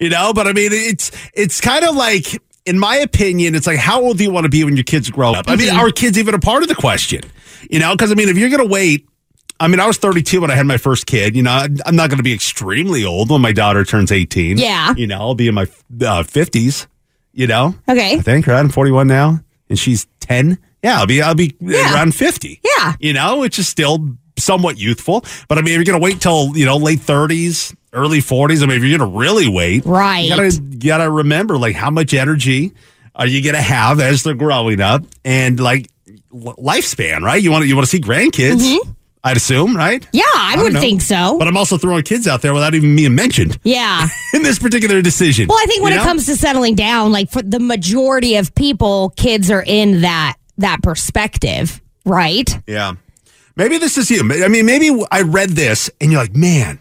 You 0.00 0.08
know, 0.08 0.32
but 0.32 0.46
I 0.46 0.52
mean, 0.52 0.70
it's 0.72 1.10
it's 1.34 1.60
kind 1.60 1.84
of 1.84 1.94
like, 1.94 2.40
in 2.66 2.78
my 2.78 2.96
opinion, 2.96 3.54
it's 3.54 3.66
like, 3.66 3.78
how 3.78 4.00
old 4.02 4.18
do 4.18 4.24
you 4.24 4.30
want 4.30 4.44
to 4.44 4.50
be 4.50 4.64
when 4.64 4.76
your 4.76 4.84
kids 4.84 5.10
grow 5.10 5.32
up? 5.32 5.46
I 5.48 5.56
mean, 5.56 5.68
Mm-hmm. 5.68 5.78
are 5.78 5.90
kids 5.90 6.18
even 6.18 6.34
a 6.34 6.38
part 6.38 6.62
of 6.62 6.68
the 6.68 6.74
question? 6.74 7.20
You 7.70 7.78
know, 7.78 7.92
because 7.92 8.10
I 8.10 8.14
mean, 8.14 8.28
if 8.28 8.36
you're 8.38 8.50
going 8.50 8.66
to 8.66 8.72
wait, 8.72 9.06
I 9.60 9.68
mean, 9.68 9.80
I 9.80 9.86
was 9.86 9.98
32 9.98 10.40
when 10.40 10.50
I 10.50 10.54
had 10.54 10.66
my 10.66 10.76
first 10.78 11.06
kid. 11.06 11.36
You 11.36 11.42
know, 11.42 11.66
I'm 11.86 11.96
not 11.96 12.10
going 12.10 12.16
to 12.18 12.22
be 12.24 12.32
extremely 12.32 13.04
old 13.04 13.30
when 13.30 13.40
my 13.40 13.52
daughter 13.52 13.84
turns 13.84 14.10
18. 14.10 14.58
Yeah. 14.58 14.94
You 14.96 15.06
know, 15.06 15.18
I'll 15.18 15.34
be 15.34 15.48
in 15.48 15.54
my 15.54 15.62
uh, 15.62 16.24
50s. 16.24 16.86
You 17.32 17.46
know, 17.48 17.74
Okay. 17.88 18.14
I 18.16 18.20
think 18.20 18.46
right. 18.46 18.58
I'm 18.58 18.68
41 18.68 19.06
now, 19.08 19.40
and 19.68 19.78
she's 19.78 20.06
10. 20.20 20.56
Yeah, 20.84 20.98
I'll 21.00 21.06
be 21.06 21.20
I'll 21.22 21.34
be 21.34 21.54
Yeah. 21.60 21.94
around 21.94 22.14
50. 22.14 22.60
Yeah. 22.62 22.94
You 23.00 23.12
know, 23.12 23.38
which 23.40 23.58
is 23.58 23.66
still 23.66 24.16
somewhat 24.36 24.78
youthful. 24.78 25.24
But 25.48 25.58
I 25.58 25.62
mean, 25.62 25.72
if 25.72 25.76
you're 25.76 25.84
going 25.84 26.00
to 26.00 26.04
wait 26.04 26.20
till 26.20 26.56
you 26.56 26.64
know 26.66 26.76
late 26.76 27.00
30s, 27.00 27.74
early 27.92 28.18
40s, 28.20 28.62
I 28.62 28.66
mean, 28.66 28.76
if 28.76 28.82
you're 28.84 28.98
going 28.98 29.10
to 29.12 29.18
really 29.18 29.48
wait, 29.48 29.84
Right. 29.84 30.20
You 30.20 30.28
gotta 30.30 30.60
gotta 30.78 31.10
remember 31.10 31.56
like 31.58 31.76
how 31.76 31.90
much 31.90 32.14
energy 32.14 32.72
are 33.14 33.26
you 33.26 33.42
going 33.42 33.54
to 33.54 33.62
have 33.62 34.00
as 34.00 34.22
they're 34.24 34.34
growing 34.34 34.80
up, 34.80 35.04
and 35.24 35.58
like 35.60 35.88
lifespan, 36.32 37.20
right? 37.20 37.42
You 37.42 37.50
want 37.50 37.62
to 37.62 37.68
you 37.68 37.76
want 37.76 37.86
to 37.86 37.90
see 37.90 38.00
grandkids. 38.00 38.76
I'd 39.26 39.38
assume, 39.38 39.74
right? 39.74 40.02
Mm-hmm. 40.02 40.16
Yeah, 40.16 40.22
I, 40.34 40.52
don't 40.54 40.64
would 40.64 40.72
know. 40.74 40.80
think 40.80 41.00
so. 41.00 41.38
But 41.38 41.48
I'm 41.48 41.56
also 41.56 41.78
throwing 41.78 42.02
kids 42.02 42.28
out 42.28 42.42
there 42.42 42.52
without 42.52 42.74
even 42.74 42.94
being 42.94 43.14
mentioned 43.14 43.58
yeah. 43.64 44.06
in 44.34 44.42
this 44.42 44.58
particular 44.58 45.00
decision. 45.00 45.46
Well, 45.48 45.56
I 45.58 45.64
think 45.64 45.82
when 45.82 45.92
You 45.94 45.98
it 45.98 46.02
know? 46.02 46.06
comes 46.08 46.26
to 46.26 46.36
settling 46.36 46.74
down, 46.74 47.10
like 47.10 47.30
for 47.30 47.40
the 47.40 47.58
majority 47.58 48.36
of 48.36 48.54
people, 48.54 49.14
kids 49.16 49.50
are 49.50 49.64
in 49.66 50.02
that 50.02 50.36
that 50.58 50.82
perspective, 50.82 51.80
right? 52.04 52.54
Yeah. 52.66 52.96
Maybe 53.56 53.78
this 53.78 53.96
is 53.98 54.10
you. 54.10 54.20
I 54.20 54.48
mean, 54.48 54.66
maybe 54.66 54.90
I 55.10 55.22
read 55.22 55.50
this 55.50 55.90
and 56.00 56.10
you're 56.10 56.20
like, 56.20 56.34
man, 56.34 56.80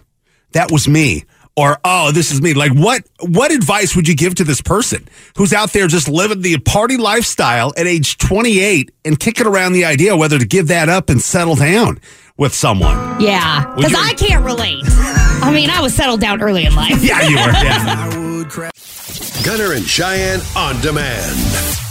that 0.53 0.71
was 0.71 0.87
me. 0.87 1.25
Or, 1.55 1.77
oh, 1.85 2.11
this 2.11 2.31
is 2.31 2.41
me. 2.41 2.55
Like, 2.55 2.71
what 2.73 3.03
what 3.19 3.51
advice 3.51 3.95
would 3.95 4.07
you 4.07 4.15
give 4.15 4.33
to 4.35 4.43
this 4.43 4.59
person 4.59 5.07
who's 5.37 5.53
out 5.53 5.71
there 5.71 5.85
just 5.87 6.07
living 6.09 6.41
the 6.41 6.57
party 6.57 6.97
lifestyle 6.97 7.71
at 7.77 7.85
age 7.85 8.17
28 8.17 8.89
and 9.05 9.19
kicking 9.19 9.45
around 9.45 9.73
the 9.73 9.85
idea 9.85 10.17
whether 10.17 10.39
to 10.39 10.45
give 10.45 10.69
that 10.69 10.89
up 10.89 11.11
and 11.11 11.21
settle 11.21 11.55
down 11.55 11.99
with 12.37 12.55
someone? 12.55 13.21
Yeah, 13.21 13.71
because 13.75 13.93
I 13.95 14.13
can't 14.13 14.43
relate. 14.43 14.81
I 14.87 15.51
mean, 15.53 15.69
I 15.69 15.79
was 15.79 15.93
settled 15.93 16.21
down 16.21 16.41
early 16.41 16.65
in 16.65 16.73
life. 16.75 17.03
Yeah, 17.03 17.21
you 17.21 17.35
were. 17.35 17.51
Yeah. 17.51 18.71
Gunner 19.45 19.73
and 19.73 19.85
Cheyenne 19.85 20.39
on 20.55 20.81
demand. 20.81 21.82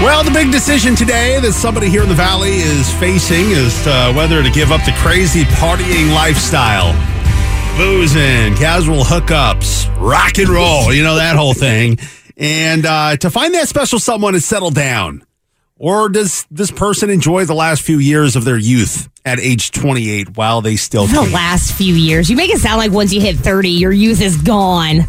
Well, 0.00 0.24
the 0.24 0.30
big 0.30 0.50
decision 0.50 0.96
today 0.96 1.38
that 1.40 1.52
somebody 1.52 1.90
here 1.90 2.02
in 2.02 2.08
the 2.08 2.14
Valley 2.14 2.52
is 2.60 2.90
facing 2.94 3.50
is 3.50 3.86
uh, 3.86 4.12
whether 4.14 4.42
to 4.42 4.50
give 4.50 4.72
up 4.72 4.82
the 4.86 4.92
crazy 4.92 5.42
partying 5.44 6.14
lifestyle. 6.14 6.92
Boozing, 7.76 8.54
casual 8.56 9.04
hookups, 9.04 9.94
rock 10.00 10.38
and 10.38 10.48
roll, 10.48 10.92
you 10.94 11.02
know, 11.02 11.16
that 11.16 11.36
whole 11.36 11.52
thing. 11.52 11.98
And 12.38 12.86
uh, 12.86 13.18
to 13.18 13.28
find 13.30 13.52
that 13.54 13.68
special 13.68 13.98
someone 13.98 14.34
and 14.34 14.42
settle 14.42 14.70
down. 14.70 15.22
Or 15.76 16.08
does 16.08 16.46
this 16.50 16.70
person 16.70 17.10
enjoy 17.10 17.44
the 17.44 17.54
last 17.54 17.82
few 17.82 17.98
years 17.98 18.36
of 18.36 18.44
their 18.46 18.58
youth 18.58 19.08
at 19.26 19.38
age 19.38 19.70
28 19.70 20.34
while 20.36 20.62
they 20.62 20.76
still 20.76 21.06
The 21.06 21.12
can? 21.24 21.32
last 21.32 21.72
few 21.74 21.94
years, 21.94 22.30
you 22.30 22.36
make 22.36 22.50
it 22.50 22.58
sound 22.58 22.78
like 22.78 22.90
once 22.90 23.12
you 23.12 23.20
hit 23.20 23.36
thirty, 23.36 23.70
your 23.70 23.92
youth 23.92 24.20
is 24.22 24.36
gone. 24.38 25.00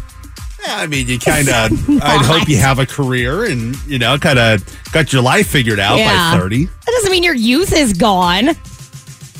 Yeah, 0.64 0.76
I 0.76 0.86
mean, 0.86 1.08
you 1.08 1.18
kind 1.18 1.48
of, 1.48 1.72
I'd 2.02 2.24
hope 2.24 2.48
you 2.48 2.56
have 2.58 2.78
a 2.78 2.86
career 2.86 3.44
and, 3.44 3.76
you 3.86 3.98
know, 3.98 4.16
kind 4.18 4.38
of 4.38 4.64
got 4.92 5.12
your 5.12 5.22
life 5.22 5.48
figured 5.48 5.80
out 5.80 5.98
Yeah. 5.98 6.34
by 6.34 6.38
30. 6.40 6.64
That 6.66 6.86
doesn't 6.86 7.10
mean 7.10 7.22
your 7.22 7.34
youth 7.34 7.72
is 7.72 7.92
gone. 7.92 8.50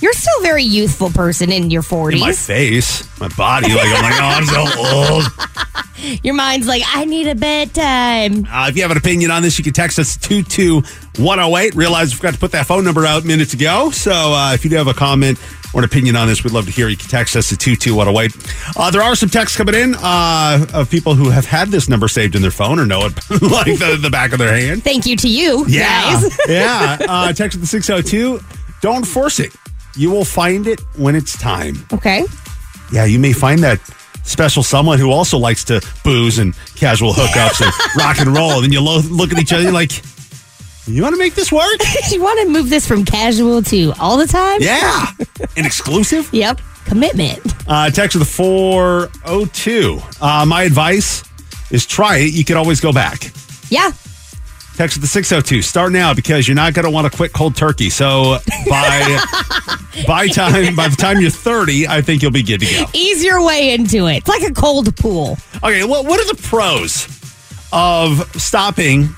You're 0.02 0.12
still 0.12 0.40
a 0.40 0.42
very 0.42 0.64
youthful 0.64 1.10
person 1.10 1.50
in 1.52 1.70
your 1.70 1.80
in 1.80 1.84
forties. 1.84 2.20
my 2.20 2.32
face, 2.32 3.20
my 3.20 3.28
body. 3.28 3.72
Like 3.72 3.86
I'm 3.86 4.02
like, 4.02 4.20
oh, 4.20 4.24
I'm 4.24 4.46
so 4.46 5.12
old. 5.14 5.24
Your 6.24 6.34
mind's 6.34 6.66
like, 6.66 6.82
I 6.84 7.04
need 7.04 7.28
a 7.28 7.34
bedtime. 7.36 8.44
Uh, 8.50 8.66
if 8.68 8.74
you 8.76 8.82
have 8.82 8.90
an 8.90 8.96
opinion 8.96 9.30
on 9.30 9.42
this, 9.42 9.56
you 9.56 9.62
can 9.64 9.72
text 9.72 10.00
us 10.00 10.16
two 10.16 10.42
two 10.42 10.82
one 11.18 11.38
zero 11.38 11.56
eight. 11.56 11.74
Realize 11.76 12.10
we 12.12 12.16
forgot 12.16 12.34
to 12.34 12.40
put 12.40 12.50
that 12.52 12.66
phone 12.66 12.84
number 12.84 13.06
out 13.06 13.24
minutes 13.24 13.54
ago. 13.54 13.90
So 13.90 14.10
uh, 14.12 14.52
if 14.54 14.64
you 14.64 14.70
do 14.70 14.76
have 14.76 14.88
a 14.88 14.94
comment 14.94 15.38
or 15.72 15.78
an 15.80 15.84
opinion 15.84 16.16
on 16.16 16.26
this, 16.26 16.42
we'd 16.42 16.52
love 16.52 16.64
to 16.66 16.72
hear. 16.72 16.88
You 16.88 16.96
can 16.96 17.08
text 17.08 17.36
us 17.36 17.52
at 17.52 17.60
two 17.60 17.76
two 17.76 17.94
one 17.94 18.06
zero 18.08 18.18
eight. 18.18 18.32
Uh, 18.76 18.90
there 18.90 19.02
are 19.02 19.14
some 19.14 19.28
texts 19.28 19.56
coming 19.56 19.76
in 19.76 19.94
uh, 19.96 20.66
of 20.74 20.90
people 20.90 21.14
who 21.14 21.30
have 21.30 21.46
had 21.46 21.68
this 21.68 21.88
number 21.88 22.08
saved 22.08 22.34
in 22.34 22.42
their 22.42 22.50
phone 22.50 22.80
or 22.80 22.86
know 22.86 23.06
it 23.06 23.12
like 23.40 23.78
the, 23.78 23.96
the 24.02 24.10
back 24.10 24.32
of 24.32 24.40
their 24.40 24.56
hand. 24.56 24.82
Thank 24.82 25.06
you 25.06 25.14
to 25.18 25.28
you, 25.28 25.64
Yeah, 25.68 26.20
guys. 26.20 26.38
yeah. 26.48 26.96
Uh, 27.08 27.32
text 27.32 27.54
at 27.56 27.60
the 27.60 27.66
six 27.68 27.86
zero 27.86 28.02
two. 28.02 28.40
Don't 28.80 29.06
force 29.06 29.38
it. 29.38 29.54
You 29.96 30.10
will 30.10 30.24
find 30.24 30.66
it 30.66 30.80
when 30.96 31.14
it's 31.14 31.36
time. 31.38 31.76
Okay. 31.92 32.24
Yeah, 32.92 33.04
you 33.04 33.18
may 33.18 33.32
find 33.32 33.60
that 33.60 33.80
special 34.24 34.62
someone 34.62 34.98
who 34.98 35.10
also 35.10 35.38
likes 35.38 35.64
to 35.64 35.80
booze 36.04 36.38
and 36.38 36.54
casual 36.76 37.12
hookups 37.12 37.60
and 37.64 37.72
rock 37.98 38.18
and 38.20 38.34
roll. 38.34 38.52
And 38.52 38.64
then 38.64 38.72
you 38.72 38.80
lo- 38.80 39.00
look 39.10 39.32
at 39.32 39.38
each 39.38 39.52
other 39.52 39.62
you're 39.64 39.72
like, 39.72 39.92
you 40.86 41.02
want 41.02 41.14
to 41.14 41.18
make 41.18 41.34
this 41.34 41.50
work? 41.52 41.80
you 42.10 42.22
want 42.22 42.40
to 42.40 42.48
move 42.48 42.68
this 42.70 42.86
from 42.86 43.04
casual 43.04 43.62
to 43.62 43.92
all 44.00 44.16
the 44.16 44.26
time? 44.26 44.60
Yeah. 44.60 45.06
An 45.56 45.64
exclusive? 45.64 46.28
Yep. 46.34 46.60
Commitment. 46.84 47.40
Uh, 47.68 47.88
text 47.90 48.16
with 48.18 48.26
the 48.26 48.34
402. 48.34 50.00
Uh, 50.20 50.44
my 50.44 50.64
advice 50.64 51.22
is 51.70 51.86
try 51.86 52.18
it. 52.18 52.32
You 52.32 52.44
can 52.44 52.56
always 52.56 52.80
go 52.80 52.92
back. 52.92 53.30
Yeah. 53.70 53.92
Text 54.76 54.96
with 54.96 55.02
the 55.02 55.08
602. 55.08 55.60
Start 55.62 55.92
now 55.92 56.14
because 56.14 56.48
you're 56.48 56.54
not 56.54 56.72
going 56.72 56.84
to 56.84 56.90
want 56.90 57.10
to 57.10 57.14
quit 57.16 57.32
cold 57.32 57.54
turkey. 57.54 57.90
So 57.90 58.38
by 58.68 59.20
by 60.06 60.28
time 60.28 60.74
by 60.74 60.88
the 60.88 60.96
time 60.96 61.20
you're 61.20 61.30
30, 61.30 61.88
I 61.88 62.00
think 62.00 62.22
you'll 62.22 62.30
be 62.30 62.42
good 62.42 62.60
to 62.60 62.66
go. 62.66 62.84
Ease 62.94 63.22
your 63.22 63.44
way 63.44 63.74
into 63.74 64.06
it. 64.06 64.18
It's 64.18 64.28
like 64.28 64.42
a 64.42 64.52
cold 64.52 64.94
pool. 64.96 65.36
Okay, 65.62 65.84
what 65.84 66.06
what 66.06 66.20
are 66.20 66.34
the 66.34 66.40
pros 66.42 67.06
of 67.72 68.30
stopping 68.40 69.08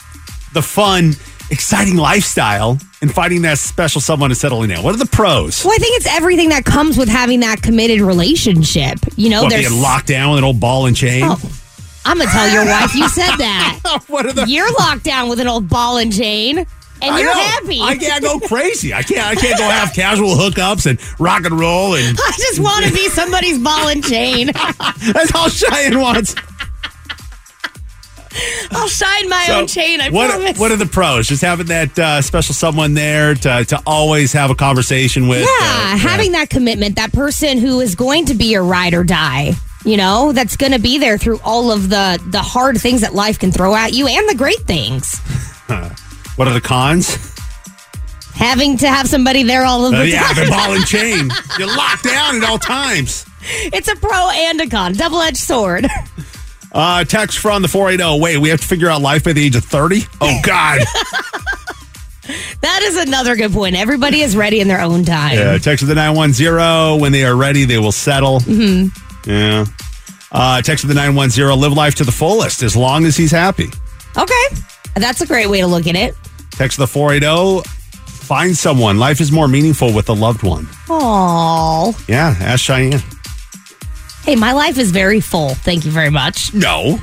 the 0.55 0.63
fun, 0.63 1.13
exciting 1.51 1.97
lifestyle 1.97 2.79
and 3.01 3.13
finding 3.15 3.43
that 3.43 3.59
special 3.59 4.01
someone 4.01 4.31
and 4.33 4.37
settling 4.39 4.71
in? 4.71 4.83
What 4.83 4.95
are 4.95 4.99
the 4.99 5.07
pros? 5.07 5.65
Well, 5.65 5.75
I 5.75 5.79
think 5.79 5.97
it's 5.97 6.07
everything 6.07 6.49
that 6.49 6.65
comes 6.65 6.99
with 6.99 7.09
having 7.09 7.41
that 7.41 7.63
committed 7.63 8.01
relationship. 8.01 8.99
You 9.17 9.31
know, 9.31 9.45
what, 9.45 9.51
there's 9.51 9.69
being 9.69 9.81
locked 9.81 10.09
down 10.09 10.31
with 10.31 10.39
an 10.39 10.45
old 10.45 10.59
ball 10.59 10.87
and 10.87 10.97
chain? 10.97 11.23
Oh, 11.25 11.41
I'm 12.07 12.19
gonna 12.19 12.31
tell 12.31 12.49
your 12.49 12.65
wife 12.67 12.95
you 12.95 13.09
said 13.09 13.37
that. 13.37 14.01
what 14.09 14.27
are 14.27 14.33
the 14.33 14.45
You're 14.47 14.73
locked 14.75 15.05
down 15.05 15.29
with 15.29 15.41
an 15.41 15.49
old 15.49 15.69
ball 15.69 15.97
and 15.99 16.13
chain, 16.13 16.59
and 16.59 16.67
I 17.03 17.19
you're 17.19 17.35
know. 17.35 17.41
happy. 17.41 17.81
I 17.81 17.97
can't 17.97 18.23
go 18.23 18.39
crazy. 18.41 18.93
I 18.93 19.03
can't. 19.03 19.27
I 19.27 19.35
can't 19.35 19.59
go 19.59 19.69
have 19.69 19.93
casual 19.95 20.35
hookups 20.37 20.87
and 20.87 20.99
rock 21.21 21.45
and 21.45 21.59
roll 21.59 21.95
and. 21.95 22.19
I 22.21 22.33
just 22.37 22.61
want 22.61 22.85
to 22.87 22.93
be 22.93 23.09
somebody's 23.09 23.59
ball 23.59 23.89
and 23.89 24.05
chain. 24.05 24.47
That's 25.13 25.35
all 25.35 25.49
Cheyenne 25.49 25.99
wants. 26.01 26.35
I'll 28.73 28.89
shine 28.89 29.29
my 29.29 29.45
So, 29.47 29.61
own 29.61 29.67
chain. 29.69 30.01
I 30.01 30.11
what, 30.11 30.29
promise. 30.31 30.59
What 30.59 30.73
are 30.73 30.77
the 30.77 30.87
pros? 30.87 31.29
Just 31.29 31.41
having 31.43 31.67
that 31.67 31.97
uh, 31.97 32.21
special 32.21 32.53
someone 32.53 32.95
there 32.95 33.35
to, 33.37 33.65
to 33.67 33.81
always 33.87 34.33
have 34.33 34.51
a 34.51 34.57
conversation 34.57 35.29
with. 35.29 35.41
yeah, 35.43 35.47
uh, 35.93 35.97
having 35.97 36.33
that 36.33 36.51
commitment, 36.51 36.97
that 36.97 37.13
person 37.13 37.59
who 37.59 37.79
is 37.81 37.95
going 37.95 38.27
to 38.27 38.35
be 38.35 38.47
your 38.47 38.65
ride 38.65 38.93
or 38.93 39.05
die. 39.05 39.53
You 39.85 39.97
know, 39.99 40.33
that's 40.33 40.57
going 40.57 40.73
to 40.73 40.79
be 40.79 40.99
there 40.99 41.19
through 41.19 41.41
all 41.45 41.71
of 41.71 41.91
the 41.91 42.19
the 42.31 42.41
hard 42.41 42.79
things 42.79 43.03
that 43.03 43.15
life 43.15 43.39
can 43.39 43.53
throw 43.53 43.75
at 43.75 43.93
you 43.93 44.07
and 44.07 44.29
the 44.29 44.35
great 44.35 44.61
things. 44.61 45.21
What 46.37 46.49
are 46.49 46.55
the 46.55 46.61
cons? 46.61 47.15
Having 48.35 48.79
to 48.79 48.89
have 48.89 49.07
somebody 49.09 49.45
there 49.45 49.65
all 49.65 49.87
of 49.87 49.93
the 49.93 49.99
Uh, 49.99 50.03
yeah, 50.03 50.23
time. 50.23 50.45
the 50.45 50.51
ball 50.51 50.73
and 50.75 50.85
chain. 50.97 51.31
You're 51.61 51.69
locked 51.77 52.03
down 52.03 52.37
at 52.43 52.49
all 52.49 52.59
times. 52.59 53.25
it's 53.73 53.87
a 53.87 53.95
pro 53.95 54.31
and 54.31 54.61
a 54.61 54.67
con, 54.69 54.95
double 54.95 55.21
edged 55.21 55.37
sword. 55.39 55.87
Uh, 56.73 57.05
text 57.05 57.39
from 57.39 57.63
the 57.63 57.69
480. 57.69 58.21
Wait, 58.21 58.37
we 58.39 58.49
have 58.49 58.61
to 58.61 58.67
figure 58.67 58.91
out 58.91 59.01
life 59.01 59.23
by 59.23 59.33
the 59.33 59.45
age 59.47 59.55
of 59.55 59.63
30? 59.65 60.01
Oh, 60.21 60.41
God. 60.43 60.81
That 62.63 62.81
is 62.83 62.97
another 62.97 63.37
good 63.37 63.53
point. 63.53 63.77
Everybody 63.77 64.23
is 64.23 64.35
ready 64.37 64.59
in 64.59 64.67
their 64.67 64.81
own 64.81 65.05
time. 65.05 65.35
yeah, 65.39 65.57
text 65.59 65.81
to 65.83 65.87
the 65.87 65.95
910. 65.95 66.99
When 67.01 67.13
they 67.13 67.25
are 67.25 67.37
ready, 67.37 67.65
they 67.65 67.79
will 67.79 67.93
settle. 67.93 68.41
Mm-hmm. 68.41 68.89
Yeah. 69.27 69.65
Uh, 70.33 70.61
text 70.63 70.83
to 70.83 70.89
the 70.89 70.95
910. 70.95 71.59
Live 71.59 71.73
life 71.73 71.95
to 71.97 72.05
the 72.05 72.13
fullest 72.13 72.63
as 72.63 72.77
long 72.77 73.05
as 73.05 73.17
he's 73.17 73.31
happy. 73.31 73.69
Okay. 74.17 74.45
That's 74.97 75.21
a 75.21 75.27
great 75.27 75.49
way 75.49 75.61
to 75.61 75.67
look 75.67 75.87
at 75.87 75.97
it. 75.97 76.17
Text 76.51 76.77
to 76.77 76.83
the 76.83 76.87
480. 76.87 77.69
Find 78.07 78.57
someone. 78.57 78.99
Life 78.99 79.21
is 79.21 79.31
more 79.31 79.49
meaningful 79.49 79.93
with 79.93 80.09
a 80.09 80.13
loved 80.13 80.43
one. 80.43 80.65
Aww. 80.87 82.09
Yeah, 82.09 82.35
ask 82.41 82.65
Cheyenne. 82.65 83.01
Hey, 84.25 84.37
my 84.37 84.53
life 84.53 84.79
is 84.79 84.91
very 84.91 85.21
full. 85.21 85.51
Thank 85.51 85.85
you 85.85 85.91
very 85.91 86.11
much. 86.11 86.55
No. 86.55 86.99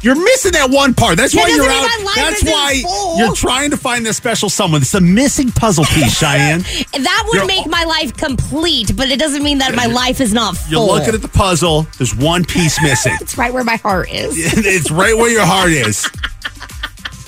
You're 0.00 0.14
missing 0.14 0.52
that 0.52 0.70
one 0.70 0.94
part. 0.94 1.16
That's 1.16 1.34
why 1.34 1.48
you're 1.48 1.68
out. 1.68 1.88
That's 2.14 2.44
why 2.44 2.82
full. 2.82 3.18
you're 3.18 3.34
trying 3.34 3.70
to 3.70 3.76
find 3.76 4.06
that 4.06 4.14
special 4.14 4.48
someone. 4.48 4.80
It's 4.82 4.94
a 4.94 5.00
missing 5.00 5.50
puzzle 5.50 5.84
piece, 5.86 6.16
Cheyenne. 6.20 6.60
That 6.92 7.24
would 7.26 7.34
You're- 7.34 7.46
make 7.46 7.66
my 7.66 7.82
life 7.84 8.16
complete, 8.16 8.96
but 8.96 9.08
it 9.08 9.18
doesn't 9.18 9.42
mean 9.42 9.58
that 9.58 9.74
my 9.74 9.86
life 9.86 10.20
is 10.20 10.32
not 10.32 10.56
full. 10.56 10.70
You're 10.86 10.98
looking 10.98 11.14
at 11.14 11.22
the 11.22 11.28
puzzle. 11.28 11.86
There's 11.98 12.14
one 12.14 12.44
piece 12.44 12.80
missing. 12.82 13.14
It's 13.20 13.36
right 13.36 13.52
where 13.52 13.64
my 13.64 13.76
heart 13.76 14.10
is. 14.10 14.34
it's 14.38 14.90
right 14.90 15.16
where 15.16 15.30
your 15.30 15.44
heart 15.44 15.70
is. 15.70 16.08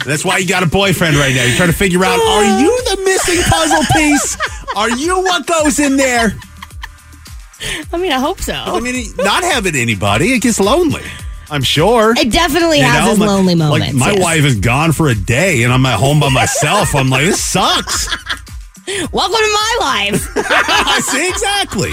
That's 0.06 0.24
why 0.24 0.38
you 0.38 0.46
got 0.48 0.62
a 0.62 0.66
boyfriend 0.66 1.16
right 1.16 1.34
now. 1.34 1.42
You're 1.44 1.56
trying 1.56 1.70
to 1.70 1.76
figure 1.76 2.04
out 2.04 2.18
are 2.20 2.60
you 2.60 2.82
the 2.84 3.02
missing 3.04 3.42
puzzle 3.50 3.82
piece? 3.92 4.36
Are 4.76 4.90
you 4.90 5.20
what 5.20 5.46
goes 5.46 5.78
in 5.78 5.96
there? 5.96 6.34
I 7.92 7.96
mean, 7.98 8.12
I 8.12 8.18
hope 8.18 8.40
so. 8.40 8.54
I 8.54 8.80
mean, 8.80 9.04
not 9.18 9.42
having 9.42 9.76
anybody, 9.76 10.32
it 10.32 10.40
gets 10.40 10.58
lonely. 10.58 11.02
I'm 11.50 11.62
sure. 11.62 12.14
It 12.16 12.30
definitely 12.30 12.78
You 12.78 12.84
has 12.84 13.04
know, 13.04 13.10
its 13.12 13.18
my- 13.20 13.26
lonely 13.26 13.54
Like 13.54 13.92
my 13.94 14.10
yes. 14.12 14.22
wife 14.22 14.44
is 14.44 14.56
gone 14.60 14.92
for 14.92 15.08
a 15.08 15.14
day, 15.14 15.62
and 15.62 15.72
I'm 15.72 15.84
at 15.86 15.98
home 15.98 16.20
by 16.20 16.28
myself. 16.30 16.94
I'm 16.94 17.08
like, 17.10 17.24
this 17.24 17.42
sucks. 17.42 18.08
Welcome 19.12 19.36
to 19.36 19.52
my 19.52 19.78
life. 19.80 20.20
See, 21.04 21.28
exactly. 21.28 21.92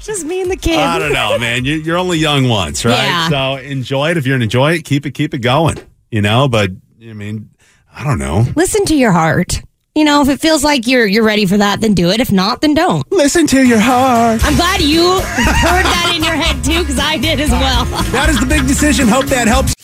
Just 0.00 0.24
me 0.26 0.40
and 0.42 0.50
the 0.50 0.56
kid. 0.56 0.78
I 0.78 0.98
don't 0.98 1.12
know, 1.12 1.38
man. 1.38 1.64
You, 1.64 1.76
you're 1.76 1.96
only 1.98 2.18
young 2.18 2.48
once, 2.48 2.84
right? 2.84 2.94
Yeah. 2.94 3.28
So 3.28 3.56
enjoy 3.56 4.10
it. 4.10 4.16
If 4.16 4.26
you're 4.26 4.34
gonna 4.36 4.44
enjoy 4.44 4.72
it, 4.74 4.84
keep 4.84 5.06
it, 5.06 5.12
keep 5.12 5.34
it 5.34 5.38
going. 5.38 5.76
You 6.10 6.20
know, 6.20 6.46
but 6.46 6.70
I 7.02 7.12
mean, 7.14 7.50
I 7.92 8.04
don't 8.04 8.18
know. 8.18 8.44
Listen 8.54 8.84
to 8.86 8.94
your 8.94 9.12
heart. 9.12 9.62
You 9.94 10.04
know, 10.04 10.22
if 10.22 10.30
it 10.30 10.40
feels 10.40 10.64
like 10.64 10.86
you're 10.86 11.06
you're 11.06 11.22
ready 11.24 11.44
for 11.44 11.58
that, 11.58 11.82
then 11.82 11.92
do 11.92 12.08
it. 12.08 12.18
If 12.18 12.32
not, 12.32 12.62
then 12.62 12.72
don't. 12.72 13.04
Listen 13.12 13.46
to 13.48 13.62
your 13.62 13.78
heart. 13.78 14.42
I'm 14.42 14.56
glad 14.56 14.80
you 14.80 15.20
heard 15.20 15.84
that 15.84 16.12
in 16.16 16.24
your 16.24 16.34
head 16.34 16.64
too, 16.64 16.80
because 16.80 16.98
I 16.98 17.18
did 17.18 17.40
as 17.40 17.50
well. 17.50 17.84
That 18.12 18.28
is 18.30 18.40
the 18.40 18.46
big 18.46 18.66
decision. 18.66 19.06
Hope 19.08 19.26
that 19.26 19.48
helps. 19.48 19.74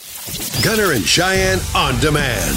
Gunner 0.65 0.93
and 0.93 1.05
Cheyenne 1.05 1.59
on 1.75 1.99
demand. 2.01 2.55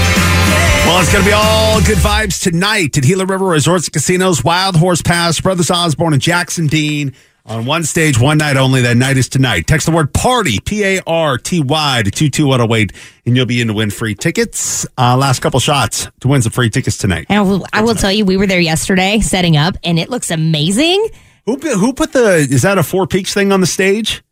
Well, 0.00 1.00
it's 1.00 1.12
going 1.12 1.24
to 1.24 1.30
be 1.30 1.34
all 1.34 1.80
good 1.82 1.98
vibes 1.98 2.42
tonight 2.42 2.96
at 2.96 3.04
Gila 3.04 3.26
River 3.26 3.46
Resorts 3.46 3.86
and 3.86 3.92
Casinos, 3.92 4.44
Wild 4.44 4.76
Horse 4.76 5.02
Pass, 5.02 5.40
Brothers 5.40 5.70
Osborne, 5.70 6.12
and 6.12 6.22
Jackson 6.22 6.66
Dean 6.66 7.14
on 7.46 7.66
one 7.66 7.84
stage, 7.84 8.18
one 8.18 8.38
night 8.38 8.56
only. 8.56 8.82
That 8.82 8.96
night 8.96 9.16
is 9.16 9.28
tonight. 9.28 9.66
Text 9.66 9.86
the 9.86 9.92
word 9.92 10.12
party, 10.12 10.60
P 10.60 10.82
A 10.84 11.02
R 11.06 11.38
T 11.38 11.60
Y, 11.60 12.02
to 12.04 12.10
22108, 12.10 12.92
and 13.26 13.36
you'll 13.36 13.46
be 13.46 13.60
in 13.60 13.68
to 13.68 13.74
win 13.74 13.90
free 13.90 14.14
tickets. 14.14 14.86
Uh, 14.96 15.16
last 15.16 15.40
couple 15.40 15.60
shots 15.60 16.08
to 16.20 16.28
win 16.28 16.42
some 16.42 16.52
free 16.52 16.70
tickets 16.70 16.96
tonight. 16.96 17.26
And 17.28 17.38
I 17.38 17.42
will, 17.42 17.66
I 17.72 17.82
will 17.82 17.94
tell 17.94 18.12
you, 18.12 18.24
we 18.24 18.36
were 18.36 18.46
there 18.46 18.60
yesterday 18.60 19.20
setting 19.20 19.56
up, 19.56 19.76
and 19.84 19.98
it 19.98 20.10
looks 20.10 20.30
amazing. 20.30 21.06
Who, 21.46 21.56
who 21.58 21.92
put 21.92 22.12
the, 22.12 22.36
is 22.36 22.62
that 22.62 22.78
a 22.78 22.82
Four 22.82 23.06
Peaks 23.06 23.34
thing 23.34 23.52
on 23.52 23.60
the 23.60 23.66
stage? 23.66 24.23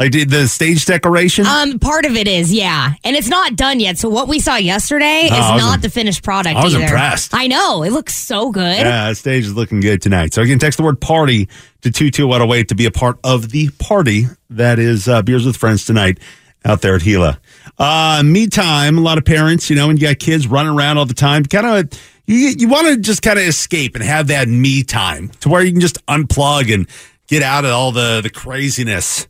Like 0.00 0.12
did 0.12 0.30
the 0.30 0.48
stage 0.48 0.86
decoration? 0.86 1.44
Um, 1.46 1.78
part 1.78 2.06
of 2.06 2.16
it 2.16 2.26
is, 2.26 2.50
yeah, 2.50 2.94
and 3.04 3.14
it's 3.14 3.28
not 3.28 3.54
done 3.54 3.80
yet. 3.80 3.98
So 3.98 4.08
what 4.08 4.28
we 4.28 4.40
saw 4.40 4.56
yesterday 4.56 5.24
is 5.26 5.30
Oh, 5.32 5.36
I 5.36 5.58
not 5.58 5.82
the 5.82 5.90
finished 5.90 6.24
product. 6.24 6.56
I 6.56 6.64
was 6.64 6.74
either. 6.74 6.84
impressed. 6.84 7.34
I 7.34 7.46
know 7.48 7.82
it 7.82 7.90
looks 7.92 8.16
so 8.16 8.50
good. 8.50 8.78
Yeah, 8.78 9.12
stage 9.12 9.44
is 9.44 9.54
looking 9.54 9.80
good 9.80 10.00
tonight. 10.00 10.32
So 10.32 10.40
again, 10.40 10.58
text 10.58 10.78
the 10.78 10.84
word 10.84 11.02
party 11.02 11.50
to 11.82 11.90
22108 11.90 12.68
to 12.68 12.74
be 12.74 12.86
a 12.86 12.90
part 12.90 13.18
of 13.22 13.50
the 13.50 13.68
party 13.78 14.24
that 14.48 14.78
is 14.78 15.06
uh, 15.06 15.20
Beers 15.20 15.44
with 15.44 15.58
Friends 15.58 15.84
tonight 15.84 16.18
out 16.64 16.80
there 16.80 16.94
at 16.94 17.02
Gila. 17.02 17.38
Uh, 17.78 18.22
me 18.24 18.46
time, 18.46 18.96
a 18.96 19.02
lot 19.02 19.18
of 19.18 19.26
parents, 19.26 19.68
you 19.68 19.76
know, 19.76 19.86
when 19.86 19.98
you 19.98 20.02
got 20.02 20.18
kids 20.18 20.46
running 20.46 20.72
around 20.74 20.96
all 20.96 21.06
the 21.06 21.12
time, 21.12 21.44
kind 21.44 21.66
of, 21.66 22.00
you, 22.26 22.36
you 22.58 22.68
want 22.68 22.86
to 22.86 22.96
just 22.96 23.20
kind 23.20 23.38
of 23.38 23.44
escape 23.44 23.94
and 23.96 24.04
have 24.04 24.28
that 24.28 24.48
me 24.48 24.82
time 24.82 25.28
to 25.40 25.50
where 25.50 25.62
you 25.62 25.72
can 25.72 25.80
just 25.82 26.04
unplug 26.06 26.72
and 26.72 26.86
get 27.28 27.42
out 27.42 27.66
of 27.66 27.70
all 27.72 27.92
the, 27.92 28.20
the 28.22 28.30
craziness 28.30 29.26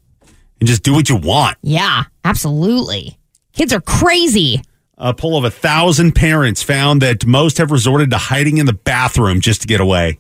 and 0.60 0.68
just 0.68 0.82
do 0.82 0.92
what 0.92 1.08
you 1.08 1.16
want. 1.16 1.58
Yeah, 1.62 2.04
absolutely. 2.24 3.18
Kids 3.52 3.72
are 3.72 3.80
crazy. 3.80 4.62
A 4.98 5.14
poll 5.14 5.38
of 5.38 5.44
a 5.44 5.50
thousand 5.50 6.14
parents 6.14 6.62
found 6.62 7.02
that 7.02 7.26
most 7.26 7.58
have 7.58 7.70
resorted 7.70 8.10
to 8.10 8.18
hiding 8.18 8.58
in 8.58 8.66
the 8.66 8.74
bathroom 8.74 9.40
just 9.40 9.62
to 9.62 9.66
get 9.66 9.80
away. 9.80 10.18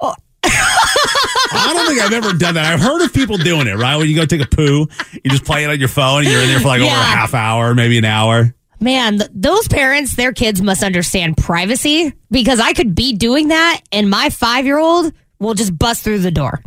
Oh. 0.00 0.14
I 0.44 1.72
don't 1.72 1.86
think 1.86 2.00
I've 2.00 2.12
ever 2.12 2.36
done 2.36 2.54
that. 2.54 2.72
I've 2.72 2.80
heard 2.80 3.02
of 3.04 3.12
people 3.14 3.38
doing 3.38 3.68
it, 3.68 3.76
right? 3.76 3.96
When 3.96 4.08
you 4.08 4.16
go 4.16 4.26
take 4.26 4.42
a 4.42 4.48
poo, 4.48 4.88
you 5.12 5.30
just 5.30 5.44
play 5.44 5.64
it 5.64 5.70
on 5.70 5.78
your 5.78 5.88
phone 5.88 6.22
and 6.24 6.28
you're 6.28 6.42
in 6.42 6.48
there 6.48 6.58
for 6.60 6.68
like 6.68 6.80
over 6.80 6.90
a 6.90 6.94
half 6.94 7.34
hour, 7.34 7.74
maybe 7.74 7.98
an 7.98 8.04
hour. 8.04 8.52
Man, 8.80 9.18
th- 9.18 9.30
those 9.32 9.68
parents, 9.68 10.16
their 10.16 10.32
kids 10.32 10.60
must 10.60 10.82
understand 10.82 11.36
privacy 11.36 12.12
because 12.30 12.60
I 12.60 12.72
could 12.72 12.94
be 12.94 13.14
doing 13.14 13.48
that 13.48 13.80
and 13.92 14.10
my 14.10 14.28
five 14.30 14.66
year 14.66 14.78
old 14.78 15.12
will 15.38 15.54
just 15.54 15.76
bust 15.78 16.02
through 16.02 16.18
the 16.18 16.30
door. 16.30 16.62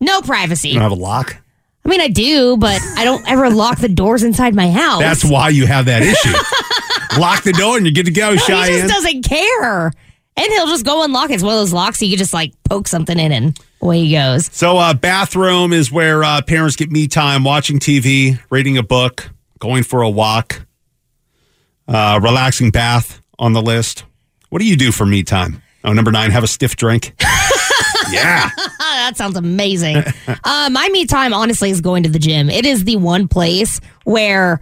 No 0.00 0.20
privacy. 0.20 0.68
You 0.68 0.74
don't 0.74 0.82
have 0.82 0.92
a 0.92 0.96
lock. 0.96 1.36
I 1.84 1.88
mean, 1.88 2.00
I 2.00 2.08
do, 2.08 2.56
but 2.56 2.80
I 2.96 3.04
don't 3.04 3.28
ever 3.28 3.50
lock 3.50 3.78
the 3.78 3.88
doors 3.88 4.22
inside 4.22 4.54
my 4.54 4.70
house. 4.70 5.00
That's 5.00 5.24
why 5.24 5.50
you 5.50 5.66
have 5.66 5.86
that 5.86 6.02
issue. 6.02 6.32
Lock 7.20 7.44
the 7.44 7.52
door 7.52 7.76
and 7.76 7.86
you 7.86 7.92
get 7.92 8.06
good 8.06 8.14
to 8.14 8.20
go, 8.20 8.30
No, 8.30 8.62
he 8.62 8.72
just 8.80 8.88
doesn't 8.92 9.22
care. 9.22 9.86
And 10.36 10.46
he'll 10.52 10.66
just 10.66 10.84
go 10.84 11.04
unlock 11.04 11.30
it. 11.30 11.34
It's 11.34 11.44
one 11.44 11.54
of 11.54 11.60
those 11.60 11.72
locks 11.72 12.02
you 12.02 12.08
can 12.08 12.18
just 12.18 12.34
like 12.34 12.52
poke 12.64 12.88
something 12.88 13.16
in 13.20 13.30
and 13.30 13.58
away 13.80 14.00
he 14.00 14.12
goes. 14.12 14.46
So, 14.46 14.78
uh, 14.78 14.94
bathroom 14.94 15.72
is 15.72 15.92
where 15.92 16.24
uh, 16.24 16.42
parents 16.42 16.74
get 16.74 16.90
me 16.90 17.06
time, 17.06 17.44
watching 17.44 17.78
TV, 17.78 18.40
reading 18.50 18.76
a 18.78 18.82
book, 18.82 19.30
going 19.60 19.84
for 19.84 20.02
a 20.02 20.10
walk, 20.10 20.66
uh, 21.86 22.18
relaxing 22.20 22.70
bath 22.70 23.20
on 23.38 23.52
the 23.52 23.62
list. 23.62 24.04
What 24.48 24.58
do 24.58 24.64
you 24.66 24.76
do 24.76 24.90
for 24.90 25.06
me 25.06 25.22
time? 25.22 25.62
Oh, 25.84 25.92
number 25.92 26.10
nine, 26.10 26.32
have 26.32 26.42
a 26.42 26.48
stiff 26.48 26.74
drink. 26.74 27.14
yeah. 28.10 28.50
that 28.78 29.12
sounds 29.16 29.36
amazing. 29.36 29.96
uh, 30.44 30.68
my 30.70 30.88
me 30.90 31.06
time, 31.06 31.32
honestly, 31.32 31.70
is 31.70 31.80
going 31.80 32.02
to 32.04 32.08
the 32.08 32.18
gym. 32.18 32.50
It 32.50 32.66
is 32.66 32.84
the 32.84 32.96
one 32.96 33.28
place 33.28 33.80
where 34.04 34.60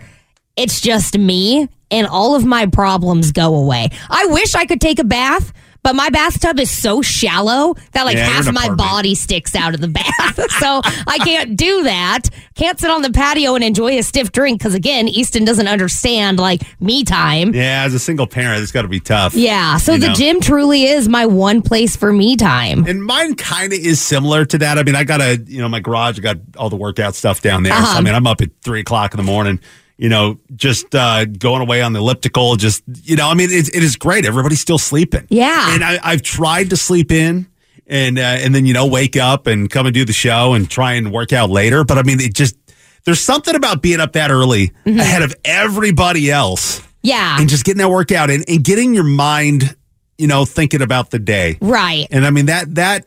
it's 0.57 0.81
just 0.81 1.17
me 1.19 1.69
and 1.91 2.07
all 2.07 2.35
of 2.35 2.45
my 2.45 2.67
problems 2.67 3.33
go 3.33 3.55
away. 3.55 3.89
I 4.09 4.27
wish 4.27 4.55
I 4.55 4.65
could 4.65 4.81
take 4.81 4.99
a 4.99 5.05
bath. 5.05 5.53
But 5.83 5.97
my 5.97 6.11
bathtub 6.11 6.61
is 6.61 6.71
so 6.71 7.03
shallow 7.03 7.75
that 7.93 8.05
like 8.05 8.17
Yeah, 8.17 8.27
half 8.27 8.47
of 8.47 8.55
my 8.55 8.65
apartment. 8.65 8.79
body 8.79 9.15
sticks 9.15 9.55
out 9.55 9.75
of 9.75 9.81
the 9.81 9.89
bath. 9.89 10.51
so 10.61 10.81
I 11.07 11.19
can't 11.19 11.57
do 11.57 11.83
that. 11.85 12.29
Can't 12.55 12.79
sit 12.79 12.91
on 12.91 13.03
the 13.03 13.11
patio 13.11 13.55
and 13.55 13.65
enjoy 13.65 13.99
a 13.99 14.03
stiff 14.03 14.31
drink 14.31 14.61
because 14.61 14.75
again, 14.75 15.09
Easton 15.09 15.45
doesn't 15.45 15.67
understand 15.67 16.39
like 16.39 16.63
me 16.81 17.03
time. 17.03 17.55
Yeah, 17.55 17.83
as 17.85 17.95
a 17.95 17.99
single 17.99 18.27
parent, 18.27 18.63
it's 18.63 18.71
got 18.73 18.83
to 18.83 18.89
be 18.89 19.01
tough. 19.01 19.35
Yeah. 19.35 19.77
So 19.79 19.99
the 19.99 20.09
know? 20.09 20.15
gym 20.15 20.41
truly 20.41 20.85
is 20.85 21.09
my 21.09 21.27
one 21.27 21.63
place 21.63 21.97
for 21.97 22.13
me 22.13 22.37
time. 22.37 22.87
And 22.87 23.05
mine 23.05 23.35
kind 23.35 23.73
of 23.73 23.79
is 23.79 24.01
similar 24.01 24.45
to 24.45 24.59
that. 24.59 24.79
I 24.79 24.85
mean, 24.85 24.95
I 24.95 25.03
got 25.05 25.21
a, 25.21 25.43
you 25.47 25.61
know, 25.61 25.69
my 25.69 25.81
garage, 25.81 26.19
I 26.19 26.23
got 26.23 26.37
all 26.57 26.71
the 26.71 26.77
workout 26.77 27.15
stuff 27.17 27.41
down 27.41 27.65
there. 27.65 27.73
Uh-huh. 27.73 27.99
I 27.99 28.01
mean, 28.03 28.15
I'm 28.15 28.27
up 28.27 28.41
at 28.41 28.51
three 28.63 28.81
o'clock 28.81 29.15
in 29.15 29.17
the 29.17 29.25
morning, 29.25 29.59
you 30.03 30.09
know, 30.09 30.37
just 30.57 30.93
uh, 30.97 31.25
going 31.27 31.63
away 31.63 31.81
on 31.81 31.93
the 31.93 32.01
elliptical. 32.01 32.57
Just, 32.57 32.83
you 33.05 33.15
know, 33.15 33.29
I 33.29 33.35
mean, 33.35 33.51
it, 33.53 33.69
it 33.73 33.85
is 33.85 33.95
great. 33.95 34.27
Everybody's 34.27 34.59
still 34.61 34.77
sleeping. 34.79 35.29
Yeah. 35.31 35.75
And 35.75 35.85
I, 35.85 36.01
I've 36.03 36.23
tried 36.23 36.71
to 36.71 36.77
sleep 36.77 37.13
in 37.13 37.47
and, 37.87 38.19
uh, 38.19 38.23
and 38.23 38.53
then, 38.53 38.67
you 38.67 38.75
know, 38.75 38.89
wake 38.89 39.17
up 39.17 39.47
and 39.47 39.71
come 39.71 39.87
and 39.87 39.95
do 39.95 40.05
the 40.05 40.13
show 40.13 40.55
and 40.55 40.69
try 40.69 40.95
and 40.95 41.13
work 41.13 41.33
out 41.33 41.51
later. 41.51 41.85
But 41.85 41.99
I 41.99 42.03
mean, 42.03 42.19
it 42.19 42.35
just, 42.35 42.57
there's 43.05 43.21
something 43.21 43.55
about 43.55 43.81
being 43.81 44.01
up 44.01 44.15
that 44.15 44.33
early 44.33 44.73
ahead 44.85 45.23
of 45.23 45.37
everybody 45.45 46.33
else 46.33 46.83
Yeah. 47.03 47.37
and 47.39 47.49
just 47.49 47.65
getting 47.65 47.79
that 47.79 47.89
workout 47.91 48.29
and, 48.29 48.45
and 48.49 48.65
getting 48.65 48.95
your 48.95 49.05
mind, 49.05 49.77
you 50.19 50.27
know, 50.27 50.45
thinking 50.45 50.83
about 50.83 51.11
the 51.13 51.21
day. 51.21 51.59
Right. 51.61 52.09
And 52.11 52.27
I 52.27 52.31
mean 52.31 52.47
that 52.47 52.75
that 52.75 53.07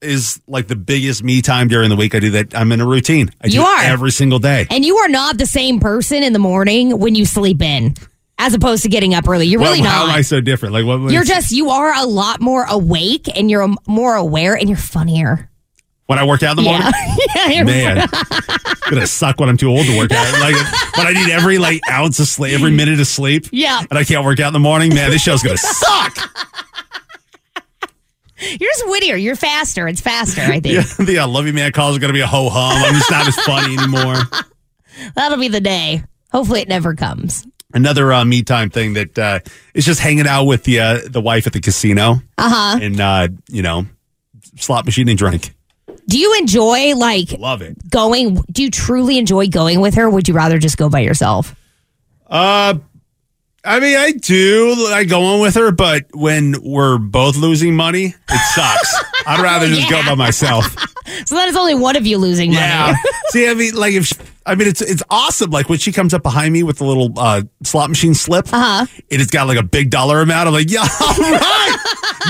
is 0.00 0.40
like 0.46 0.68
the 0.68 0.76
biggest 0.76 1.22
me 1.24 1.42
time 1.42 1.68
during 1.68 1.90
the 1.90 1.96
week. 1.96 2.14
I 2.14 2.20
do 2.20 2.30
that. 2.30 2.54
I'm 2.54 2.70
in 2.72 2.80
a 2.80 2.86
routine. 2.86 3.30
I 3.40 3.48
do 3.48 3.56
You 3.56 3.62
it 3.62 3.66
are. 3.66 3.82
every 3.84 4.12
single 4.12 4.38
day. 4.38 4.66
And 4.70 4.84
you 4.84 4.96
are 4.98 5.08
not 5.08 5.38
the 5.38 5.46
same 5.46 5.80
person 5.80 6.22
in 6.22 6.32
the 6.32 6.38
morning 6.38 6.98
when 6.98 7.14
you 7.14 7.24
sleep 7.24 7.60
in, 7.62 7.94
as 8.38 8.54
opposed 8.54 8.84
to 8.84 8.88
getting 8.88 9.14
up 9.14 9.28
early. 9.28 9.46
You're 9.46 9.60
really 9.60 9.80
Well, 9.80 9.90
How 9.90 10.02
am 10.02 10.08
not. 10.08 10.18
I 10.18 10.22
so 10.22 10.40
different? 10.40 10.72
Like 10.74 10.84
what? 10.86 11.10
You're 11.12 11.24
just 11.24 11.50
you 11.50 11.70
are 11.70 11.92
a 11.94 12.04
lot 12.06 12.40
more 12.40 12.64
awake 12.68 13.28
and 13.36 13.50
you're 13.50 13.68
more 13.88 14.14
aware 14.14 14.54
and 14.56 14.68
you're 14.68 14.78
funnier. 14.78 15.50
when 16.06 16.18
I 16.18 16.24
work 16.24 16.42
out 16.44 16.56
in 16.56 16.64
the 16.64 16.70
morning. 16.70 16.92
yeah. 17.36 17.48
You're 17.48 17.64
Man, 17.64 17.98
it's 17.98 18.80
gonna 18.90 19.06
suck 19.06 19.40
when 19.40 19.48
I'm 19.48 19.56
too 19.56 19.68
old 19.68 19.84
to 19.84 19.98
work 19.98 20.12
out. 20.12 20.40
Like, 20.40 20.54
but 20.94 21.06
I 21.08 21.12
need 21.12 21.28
every 21.30 21.58
like 21.58 21.80
ounce 21.90 22.20
of 22.20 22.28
sleep, 22.28 22.54
every 22.54 22.70
minute 22.70 23.00
of 23.00 23.06
sleep. 23.08 23.46
Yeah. 23.52 23.82
and 23.90 23.98
I 23.98 24.04
can't 24.04 24.24
work 24.24 24.38
out 24.38 24.46
in 24.46 24.52
the 24.54 24.58
morning. 24.60 24.94
Man, 24.94 25.10
this 25.10 25.22
show's 25.22 25.42
gonna 25.42 25.58
suck. 25.58 26.37
Just 28.78 28.90
wittier. 28.90 29.16
You're 29.16 29.36
faster. 29.36 29.88
It's 29.88 30.00
faster. 30.00 30.40
I 30.42 30.60
think 30.60 30.74
Yeah, 30.76 30.82
the 31.04 31.18
uh, 31.20 31.28
Love 31.28 31.46
You 31.46 31.52
Man 31.52 31.72
calls 31.72 31.96
are 31.96 32.00
gonna 32.00 32.12
be 32.12 32.20
a 32.20 32.26
ho 32.26 32.48
hum. 32.48 32.84
I'm 32.84 32.94
just 32.94 33.10
not 33.10 33.26
as 33.26 33.36
funny 33.40 33.76
anymore. 33.76 34.16
that'll 35.14 35.38
be 35.38 35.48
the 35.48 35.60
day. 35.60 36.02
Hopefully, 36.32 36.60
it 36.60 36.68
never 36.68 36.94
comes. 36.94 37.46
Another 37.74 38.12
uh, 38.12 38.24
me 38.24 38.42
time 38.42 38.70
thing 38.70 38.94
that 38.94 39.18
uh, 39.18 39.40
is 39.74 39.84
just 39.84 40.00
hanging 40.00 40.26
out 40.26 40.44
with 40.44 40.64
the 40.64 40.80
uh, 40.80 40.98
the 41.06 41.20
wife 41.20 41.46
at 41.46 41.52
the 41.52 41.60
casino. 41.60 42.16
Uh 42.38 42.48
huh. 42.50 42.78
and 42.80 43.00
uh, 43.00 43.28
you 43.48 43.62
know, 43.62 43.86
slot 44.56 44.84
machine 44.86 45.08
and 45.08 45.18
drink. 45.18 45.54
Do 46.06 46.18
you 46.18 46.34
enjoy 46.38 46.94
like 46.96 47.32
Love 47.38 47.60
it. 47.60 47.90
going? 47.90 48.36
Do 48.50 48.62
you 48.62 48.70
truly 48.70 49.18
enjoy 49.18 49.48
going 49.48 49.80
with 49.80 49.94
her? 49.96 50.04
Or 50.06 50.10
would 50.10 50.26
you 50.28 50.32
rather 50.34 50.58
just 50.58 50.78
go 50.78 50.88
by 50.88 51.00
yourself? 51.00 51.54
Uh, 52.26 52.78
I 53.68 53.80
mean, 53.80 53.98
I 53.98 54.12
do 54.12 54.74
like 54.90 55.10
going 55.10 55.42
with 55.42 55.54
her, 55.56 55.70
but 55.70 56.06
when 56.14 56.54
we're 56.62 56.96
both 56.96 57.36
losing 57.36 57.76
money, 57.76 58.06
it 58.06 58.54
sucks. 58.54 59.04
I'd 59.26 59.42
rather 59.42 59.66
just 59.66 59.90
go 59.90 60.02
by 60.06 60.14
myself. 60.14 60.74
So 61.26 61.34
that 61.34 61.48
is 61.48 61.56
only 61.56 61.74
one 61.74 61.94
of 61.94 62.06
you 62.06 62.16
losing 62.16 62.50
money. 62.50 62.62
Yeah. 62.62 62.94
See, 63.28 63.46
I 63.46 63.52
mean, 63.52 63.74
like 63.74 63.92
if 63.92 64.06
she, 64.06 64.14
I 64.46 64.54
mean, 64.54 64.68
it's 64.68 64.80
it's 64.80 65.02
awesome. 65.10 65.50
Like 65.50 65.68
when 65.68 65.78
she 65.78 65.92
comes 65.92 66.14
up 66.14 66.22
behind 66.22 66.54
me 66.54 66.62
with 66.62 66.78
the 66.78 66.84
little 66.84 67.12
uh, 67.18 67.42
slot 67.62 67.90
machine 67.90 68.14
slip, 68.14 68.46
uh-huh. 68.50 68.86
it 69.10 69.20
has 69.20 69.26
got 69.26 69.46
like 69.46 69.58
a 69.58 69.62
big 69.62 69.90
dollar 69.90 70.22
amount. 70.22 70.48
I'm 70.48 70.54
like, 70.54 70.70
yeah, 70.70 70.80
all 70.80 71.14
right, 71.18 71.76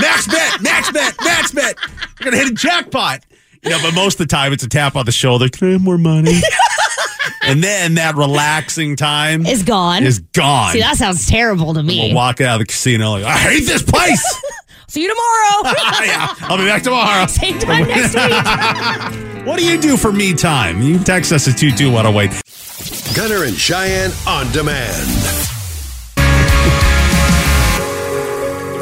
max 0.01 0.27
bet, 0.27 0.61
max 0.61 0.91
bet, 0.91 1.15
max 1.23 1.51
bet. 1.53 1.77
We're 2.19 2.25
gonna 2.25 2.37
hit 2.37 2.49
a 2.49 2.53
jackpot. 2.53 3.23
You 3.63 3.71
know, 3.71 3.79
but 3.81 3.93
most 3.93 4.19
of 4.19 4.27
the 4.27 4.33
time 4.33 4.53
it's 4.53 4.63
a 4.63 4.69
tap 4.69 4.95
on 4.95 5.05
the 5.05 5.11
shoulder. 5.11 5.49
Can 5.49 5.67
I 5.67 5.71
have 5.73 5.81
more 5.81 5.97
money? 5.97 6.39
and 7.43 7.63
then 7.63 7.95
that 7.95 8.15
relaxing 8.15 8.95
time 8.95 9.45
Is 9.45 9.63
gone. 9.63 10.03
Is 10.03 10.19
gone. 10.19 10.71
See, 10.71 10.79
that 10.79 10.97
sounds 10.97 11.27
terrible 11.27 11.73
to 11.73 11.83
me. 11.83 12.07
We'll 12.07 12.15
walk 12.15 12.41
out 12.41 12.55
of 12.55 12.59
the 12.59 12.65
casino 12.65 13.11
like, 13.11 13.25
I 13.25 13.37
hate 13.37 13.65
this 13.65 13.83
place. 13.83 14.23
See 14.87 15.03
you 15.03 15.09
tomorrow. 15.09 15.75
yeah, 16.03 16.33
I'll 16.41 16.57
be 16.57 16.65
back 16.65 16.81
tomorrow. 16.83 17.27
Same 17.27 17.59
time 17.59 17.87
next 17.87 18.15
week. 18.15 19.45
What 19.45 19.59
do 19.59 19.65
you 19.65 19.79
do 19.79 19.97
for 19.97 20.11
me 20.11 20.33
time? 20.33 20.81
You 20.81 20.95
can 20.95 21.03
text 21.03 21.31
us 21.31 21.47
at 21.47 21.57
22108. 21.57 23.15
Gunner 23.15 23.43
and 23.45 23.55
Cheyenne 23.55 24.11
on 24.25 24.51
demand. 24.51 25.05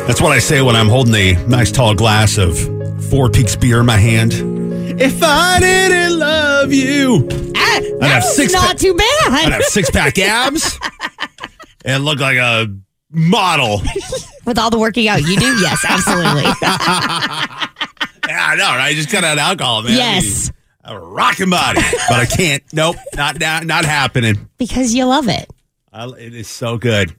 That's 0.07 0.21
what 0.21 0.31
I 0.31 0.39
say 0.39 0.61
when 0.61 0.77
I'm 0.77 0.87
holding 0.87 1.15
a 1.15 1.33
nice 1.47 1.71
tall 1.71 1.93
glass 1.93 2.37
of 2.37 2.57
Four 3.09 3.29
Peaks 3.29 3.57
beer 3.57 3.81
in 3.81 3.85
my 3.85 3.97
hand. 3.97 4.56
If 4.99 5.21
I 5.21 5.59
didn't 5.59 6.17
love 6.19 6.73
you, 6.73 7.27
Ah, 7.55 7.77
I'd 8.01 8.03
have 8.09 8.23
was 8.23 8.35
six 8.35 8.53
not 8.53 8.65
pa- 8.67 8.73
too 8.73 8.93
bad. 8.95 9.31
I'd 9.31 9.51
have 9.53 9.63
six 9.65 9.89
pack 9.91 10.17
abs 10.19 10.77
and 11.85 12.03
look 12.03 12.19
like 12.19 12.37
a 12.37 12.67
model. 13.11 13.81
With 14.45 14.57
all 14.57 14.69
the 14.69 14.79
working 14.79 15.07
out 15.07 15.21
you 15.21 15.37
do, 15.37 15.57
yes, 15.59 15.83
absolutely. 15.87 16.43
Yeah, 18.27 18.45
I 18.45 18.55
know, 18.57 18.65
right? 18.75 18.93
Just 18.93 19.09
cut 19.09 19.23
out 19.23 19.37
alcohol, 19.37 19.83
man. 19.83 19.93
yes, 19.93 20.51
I 20.83 20.91
mean, 20.91 21.01
a 21.01 21.05
rocking 21.05 21.49
body, 21.49 21.79
but 22.09 22.19
I 22.19 22.25
can't. 22.25 22.61
Nope, 22.73 22.97
not 23.15 23.39
not, 23.39 23.65
not 23.65 23.85
happening. 23.85 24.49
because 24.57 24.93
you 24.93 25.05
love 25.05 25.29
it. 25.29 25.49
I, 25.93 26.07
it 26.09 26.33
is 26.35 26.49
so 26.49 26.77
good. 26.77 27.15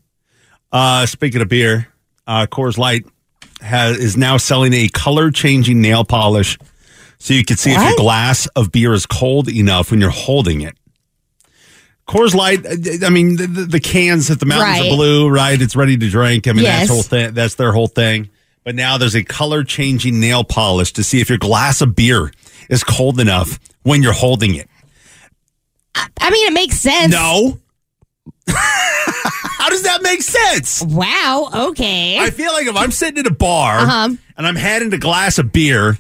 Uh, 0.71 1.07
speaking 1.07 1.41
of 1.41 1.49
beer, 1.49 1.89
uh, 2.27 2.47
Coors 2.51 2.77
Light 2.77 3.07
has 3.63 3.97
is 3.97 4.19
now 4.19 4.37
selling 4.37 4.75
a 4.75 4.89
color 4.89 5.31
changing 5.31 5.81
nail 5.81 6.05
polish, 6.05 6.59
so 7.19 7.35
you 7.35 7.45
can 7.45 7.57
see 7.57 7.71
if 7.73 7.81
your 7.83 7.97
glass 7.97 8.47
of 8.57 8.71
beer 8.73 8.93
is 8.93 9.07
cold 9.07 9.49
enough 9.49 9.91
when 9.91 10.01
you're 10.01 10.11
holding 10.11 10.61
it. 10.61 10.77
Coors 12.09 12.35
Light, 12.35 12.65
uh, 12.65 13.07
I 13.07 13.11
mean, 13.11 13.37
the, 13.37 13.47
the, 13.47 13.65
the 13.67 13.81
cans 13.81 14.29
that 14.29 14.41
the 14.41 14.47
mountains 14.47 14.81
Right. 14.81 14.91
are 14.93 14.97
blue, 14.97 15.29
right? 15.29 15.61
It's 15.61 15.77
ready 15.77 15.97
to 15.99 16.09
drink. 16.09 16.47
I 16.49 16.53
mean, 16.53 16.65
Yes. 16.65 16.89
that's 16.89 16.91
whole 16.91 17.03
thing. 17.03 17.35
That's 17.35 17.57
their 17.57 17.73
whole 17.73 17.87
thing. 17.89 18.31
But 18.65 18.75
now 18.75 18.97
there's 18.99 19.15
a 19.15 19.23
color 19.25 19.63
changing 19.63 20.19
nail 20.21 20.43
polish 20.45 20.93
to 20.95 21.05
see 21.05 21.21
if 21.21 21.29
your 21.29 21.37
glass 21.39 21.81
of 21.83 21.95
beer 21.95 22.33
is 22.71 22.83
cold 22.83 23.21
enough 23.21 23.59
when 23.83 24.03
you're 24.03 24.13
holding 24.15 24.55
it. 24.55 24.69
I 26.21 26.31
mean, 26.31 26.47
it 26.47 26.53
makes 26.55 26.79
sense. 26.79 27.13
No. 27.13 27.59
How 28.49 29.69
does 29.71 29.83
that 29.83 30.03
make 30.03 30.23
sense? 30.23 30.83
Wow. 30.83 31.51
Okay. 31.71 32.19
I 32.19 32.31
feel 32.31 32.53
like 32.53 32.67
if 32.67 32.77
I'm 32.77 32.91
sitting 32.91 33.19
at 33.19 33.27
a 33.27 33.35
bar 33.35 33.79
Uh-huh. 33.81 34.09
and 34.37 34.47
I'm 34.47 34.57
handing 34.57 34.93
a 34.95 34.99
glass 34.99 35.39
of 35.39 35.53
beer, 35.53 35.99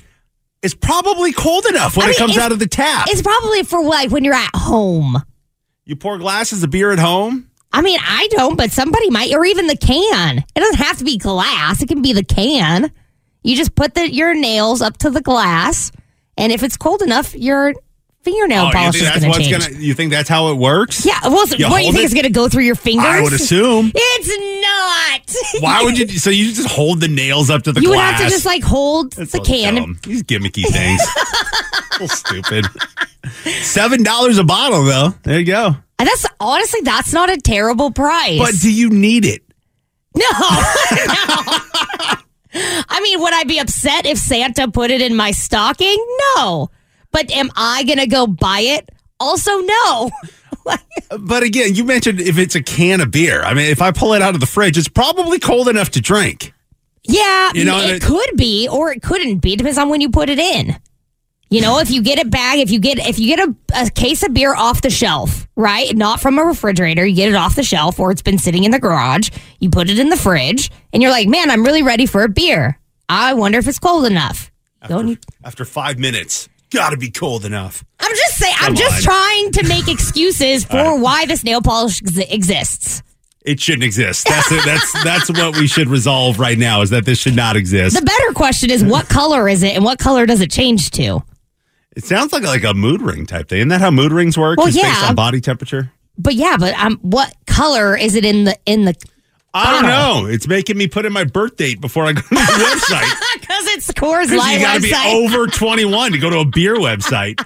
it's 0.62 0.74
probably 0.74 1.32
cold 1.32 1.66
enough 1.66 1.96
when 1.96 2.08
I 2.08 2.10
it 2.10 2.16
comes 2.16 2.36
out 2.36 2.52
of 2.52 2.58
the 2.58 2.66
tap. 2.66 3.06
it's 3.08 3.22
probably 3.22 3.62
for 3.62 3.82
like 3.82 4.10
when 4.10 4.24
you're 4.24 4.34
at 4.34 4.54
home. 4.54 5.22
You 5.84 5.96
pour 5.96 6.18
glasses 6.18 6.62
of 6.62 6.70
beer 6.70 6.90
at 6.92 6.98
home? 6.98 7.50
I 7.72 7.82
mean, 7.82 7.98
I 8.02 8.28
don't, 8.30 8.56
but 8.56 8.72
somebody 8.72 9.10
might, 9.10 9.32
or 9.34 9.44
even 9.44 9.66
the 9.66 9.76
can. 9.76 10.38
It 10.38 10.60
doesn't 10.60 10.78
have 10.78 10.98
to 10.98 11.04
be 11.04 11.18
glass. 11.18 11.82
It 11.82 11.88
can 11.88 12.02
be 12.02 12.12
the 12.12 12.24
can. 12.24 12.90
You 13.42 13.56
just 13.56 13.74
put 13.74 13.94
the 13.94 14.10
your 14.12 14.34
nails 14.34 14.82
up 14.82 14.98
to 14.98 15.10
the 15.10 15.20
glass, 15.20 15.92
and 16.36 16.50
if 16.52 16.62
it's 16.62 16.76
cold 16.76 17.02
enough, 17.02 17.34
your 17.34 17.74
fingernail 18.30 18.66
Oh, 18.66 18.70
polish 18.72 19.00
is 19.02 19.08
going 19.24 19.32
to 19.32 19.38
change. 19.40 19.64
gonna? 19.68 19.78
You 19.80 19.94
think 19.94 20.10
that's 20.10 20.28
how 20.28 20.50
it 20.50 20.54
works? 20.56 21.04
Yeah. 21.06 21.18
Well, 21.24 21.46
so 21.46 21.56
what 21.68 21.78
do 21.78 21.84
you 21.86 21.92
think 21.92 22.02
it? 22.02 22.06
is 22.06 22.14
going 22.14 22.24
to 22.24 22.30
go 22.30 22.48
through 22.48 22.64
your 22.64 22.74
fingers? 22.74 23.06
I 23.06 23.20
would 23.22 23.32
assume. 23.32 23.92
It's 24.20 24.28
not. 24.62 25.62
Why 25.62 25.82
would 25.82 25.98
you? 25.98 26.08
So 26.18 26.30
you 26.30 26.52
just 26.52 26.68
hold 26.68 27.00
the 27.00 27.08
nails 27.08 27.50
up 27.50 27.62
to 27.64 27.72
the 27.72 27.80
you 27.80 27.88
would 27.90 27.94
glass? 27.96 28.20
have 28.20 28.28
to 28.28 28.34
just 28.34 28.46
like 28.46 28.62
hold 28.62 29.12
That's 29.12 29.32
the 29.32 29.40
can. 29.40 29.74
dumb. 29.76 29.98
These 30.02 30.22
gimmicky 30.24 30.64
things. 30.70 31.02
stupid. 32.12 32.66
Seven 33.62 34.02
dollars 34.02 34.38
a 34.38 34.44
bottle, 34.44 34.84
though. 34.84 35.14
There 35.22 35.38
you 35.38 35.44
go. 35.46 35.76
And 35.98 36.08
that's 36.08 36.26
honestly, 36.40 36.80
that's 36.82 37.12
not 37.12 37.30
a 37.30 37.36
terrible 37.36 37.90
price. 37.90 38.38
But 38.38 38.54
do 38.60 38.72
you 38.72 38.90
need 38.90 39.24
it? 39.24 39.42
No, 40.16 40.24
no. 40.30 40.34
I 42.90 43.00
mean, 43.02 43.20
would 43.20 43.34
I 43.34 43.44
be 43.44 43.58
upset 43.58 44.06
if 44.06 44.18
Santa 44.18 44.68
put 44.70 44.90
it 44.90 45.00
in 45.02 45.14
my 45.14 45.30
stocking? 45.32 45.96
No. 46.36 46.70
But 47.12 47.30
am 47.32 47.50
I 47.56 47.84
going 47.84 47.98
to 47.98 48.06
go 48.06 48.26
buy 48.26 48.60
it? 48.60 48.88
Also, 49.20 49.58
no. 49.60 50.10
But 51.18 51.42
again, 51.42 51.74
you 51.74 51.84
mentioned 51.84 52.20
if 52.20 52.36
it's 52.36 52.54
a 52.54 52.62
can 52.62 53.00
of 53.00 53.10
beer. 53.10 53.40
I 53.42 53.54
mean, 53.54 53.70
if 53.70 53.80
I 53.80 53.90
pull 53.92 54.12
it 54.12 54.20
out 54.20 54.34
of 54.34 54.40
the 54.40 54.46
fridge, 54.46 54.76
it's 54.76 54.88
probably 54.88 55.38
cold 55.38 55.66
enough 55.68 55.88
to 55.92 56.00
drink. 56.02 56.52
yeah, 57.04 57.50
You 57.54 57.64
know, 57.64 57.80
it, 57.80 57.90
it- 57.96 58.02
could 58.02 58.36
be 58.36 58.68
or 58.70 58.92
it 58.92 59.00
couldn't 59.02 59.38
be. 59.38 59.56
Depends 59.56 59.78
on 59.78 59.88
when 59.88 60.02
you 60.02 60.10
put 60.10 60.28
it 60.28 60.38
in. 60.38 60.76
You 61.48 61.62
know, 61.62 61.78
if 61.78 61.90
you 61.90 62.02
get 62.02 62.22
a 62.22 62.28
bag, 62.28 62.58
if 62.58 62.70
you 62.70 62.78
get 62.78 62.98
if 62.98 63.18
you 63.18 63.34
get 63.34 63.48
a, 63.48 63.54
a 63.86 63.90
case 63.90 64.22
of 64.22 64.34
beer 64.34 64.54
off 64.54 64.82
the 64.82 64.90
shelf, 64.90 65.48
right? 65.56 65.96
Not 65.96 66.20
from 66.20 66.38
a 66.38 66.44
refrigerator, 66.44 67.06
you 67.06 67.16
get 67.16 67.30
it 67.30 67.34
off 67.34 67.56
the 67.56 67.62
shelf 67.62 67.98
or 67.98 68.10
it's 68.10 68.20
been 68.20 68.36
sitting 68.36 68.64
in 68.64 68.70
the 68.70 68.78
garage, 68.78 69.30
you 69.60 69.70
put 69.70 69.88
it 69.88 69.98
in 69.98 70.10
the 70.10 70.16
fridge, 70.18 70.70
and 70.92 71.02
you're 71.02 71.10
like, 71.10 71.26
man, 71.28 71.50
I'm 71.50 71.64
really 71.64 71.82
ready 71.82 72.04
for 72.04 72.22
a 72.22 72.28
beer. 72.28 72.78
I 73.08 73.32
wonder 73.32 73.56
if 73.56 73.66
it's 73.66 73.78
cold 73.78 74.04
enough. 74.04 74.50
Don't 74.86 75.08
you- 75.08 75.16
After 75.42 75.64
five 75.64 75.98
minutes, 75.98 76.50
gotta 76.70 76.96
be 76.96 77.10
cold 77.10 77.44
enough. 77.44 77.84
I'm 78.00 78.14
just 78.14 78.36
saying. 78.38 78.54
I'm 78.60 78.74
just 78.74 78.96
on. 79.06 79.12
trying 79.12 79.52
to 79.52 79.68
make 79.68 79.88
excuses 79.88 80.64
for 80.70 80.98
why 80.98 81.26
this 81.26 81.44
nail 81.44 81.60
polish 81.62 82.02
ex- 82.02 82.18
exists. 82.18 83.02
It 83.44 83.60
shouldn't 83.60 83.84
exist. 83.84 84.26
That's 84.28 84.52
it. 84.52 84.64
That's 84.64 85.04
that's 85.04 85.30
what 85.30 85.56
we 85.56 85.66
should 85.66 85.88
resolve 85.88 86.38
right 86.38 86.58
now. 86.58 86.82
Is 86.82 86.90
that 86.90 87.04
this 87.06 87.18
should 87.18 87.36
not 87.36 87.56
exist. 87.56 87.96
The 87.98 88.04
better 88.04 88.32
question 88.34 88.70
is, 88.70 88.84
what 88.84 89.08
color 89.08 89.48
is 89.48 89.62
it, 89.62 89.74
and 89.74 89.84
what 89.84 89.98
color 89.98 90.26
does 90.26 90.40
it 90.40 90.50
change 90.50 90.90
to? 90.92 91.22
It 91.96 92.04
sounds 92.04 92.32
like 92.32 92.42
like 92.42 92.64
a 92.64 92.74
mood 92.74 93.00
ring 93.00 93.26
type 93.26 93.48
thing. 93.48 93.58
Isn't 93.60 93.68
that 93.70 93.80
how 93.80 93.90
mood 93.90 94.12
rings 94.12 94.36
work? 94.36 94.58
Well, 94.58 94.68
It's 94.68 94.76
based 94.76 94.86
yeah. 95.02 95.08
on 95.08 95.14
body 95.14 95.40
temperature. 95.40 95.90
But 96.18 96.34
yeah, 96.34 96.56
but 96.58 96.74
um, 96.74 96.98
what 97.00 97.32
color 97.46 97.96
is 97.96 98.14
it 98.16 98.24
in 98.24 98.44
the 98.44 98.56
in 98.66 98.84
the? 98.84 98.94
I 99.54 99.72
don't 99.80 99.88
know. 99.88 100.26
It's 100.28 100.46
making 100.46 100.76
me 100.76 100.88
put 100.88 101.06
in 101.06 101.12
my 101.12 101.24
birth 101.24 101.56
date 101.56 101.80
before 101.80 102.04
I 102.04 102.12
go 102.12 102.20
to 102.20 102.28
the 102.28 102.34
website. 102.36 103.40
Because 103.40 103.66
it's 103.68 103.90
Coors 103.92 104.36
Light 104.36 104.54
you 104.54 104.60
got 104.60 104.74
to 104.76 104.80
be 104.82 104.90
website. 104.90 105.14
over 105.14 105.46
21 105.46 106.12
to 106.12 106.18
go 106.18 106.30
to 106.30 106.38
a 106.40 106.44
beer 106.44 106.76
website. 106.76 107.44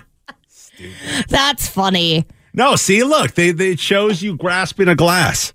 That's 1.29 1.69
funny. 1.69 2.27
No, 2.55 2.77
see, 2.77 3.03
look, 3.05 3.33
they, 3.33 3.53
they 3.53 3.73
it 3.73 3.81
shows 3.81 4.23
you 4.23 4.37
grasping 4.37 4.89
a 4.89 4.95
glass. 4.95 5.55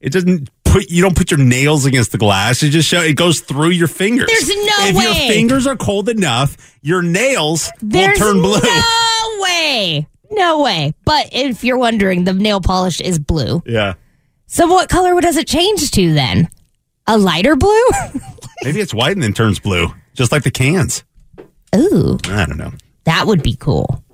It 0.00 0.12
doesn't 0.12 0.50
put 0.64 0.90
you 0.90 1.00
don't 1.00 1.16
put 1.16 1.30
your 1.30 1.38
nails 1.38 1.86
against 1.86 2.12
the 2.12 2.18
glass. 2.18 2.62
It 2.62 2.70
just 2.70 2.88
show 2.88 3.00
it 3.00 3.14
goes 3.14 3.40
through 3.40 3.70
your 3.70 3.88
fingers. 3.88 4.26
There's 4.26 4.48
no 4.48 4.54
if 4.80 4.94
your 4.96 5.14
fingers 5.32 5.66
are 5.66 5.76
cold 5.76 6.08
enough, 6.08 6.56
your 6.82 7.02
nails 7.02 7.70
There's 7.80 8.18
will 8.18 8.32
turn 8.32 8.42
blue. 8.42 8.58
no 8.60 9.38
way. 9.40 10.06
No 10.32 10.62
way. 10.62 10.92
But 11.04 11.28
if 11.32 11.62
you're 11.62 11.78
wondering, 11.78 12.24
the 12.24 12.32
nail 12.32 12.60
polish 12.60 13.00
is 13.00 13.18
blue. 13.18 13.62
Yeah. 13.64 13.94
So 14.52 14.66
what 14.66 14.90
color 14.90 15.18
does 15.22 15.38
it 15.38 15.46
change 15.48 15.90
to 15.92 16.12
then? 16.12 16.50
A 17.06 17.16
lighter 17.16 17.56
blue? 17.56 17.86
Maybe 18.64 18.80
it's 18.80 18.92
white 18.92 19.12
and 19.12 19.22
then 19.22 19.32
turns 19.32 19.58
blue, 19.58 19.88
just 20.12 20.30
like 20.30 20.42
the 20.42 20.50
cans. 20.50 21.04
Ooh, 21.74 22.18
I 22.26 22.44
don't 22.44 22.58
know. 22.58 22.72
that 23.04 23.26
would 23.26 23.42
be 23.42 23.56
cool. 23.56 24.04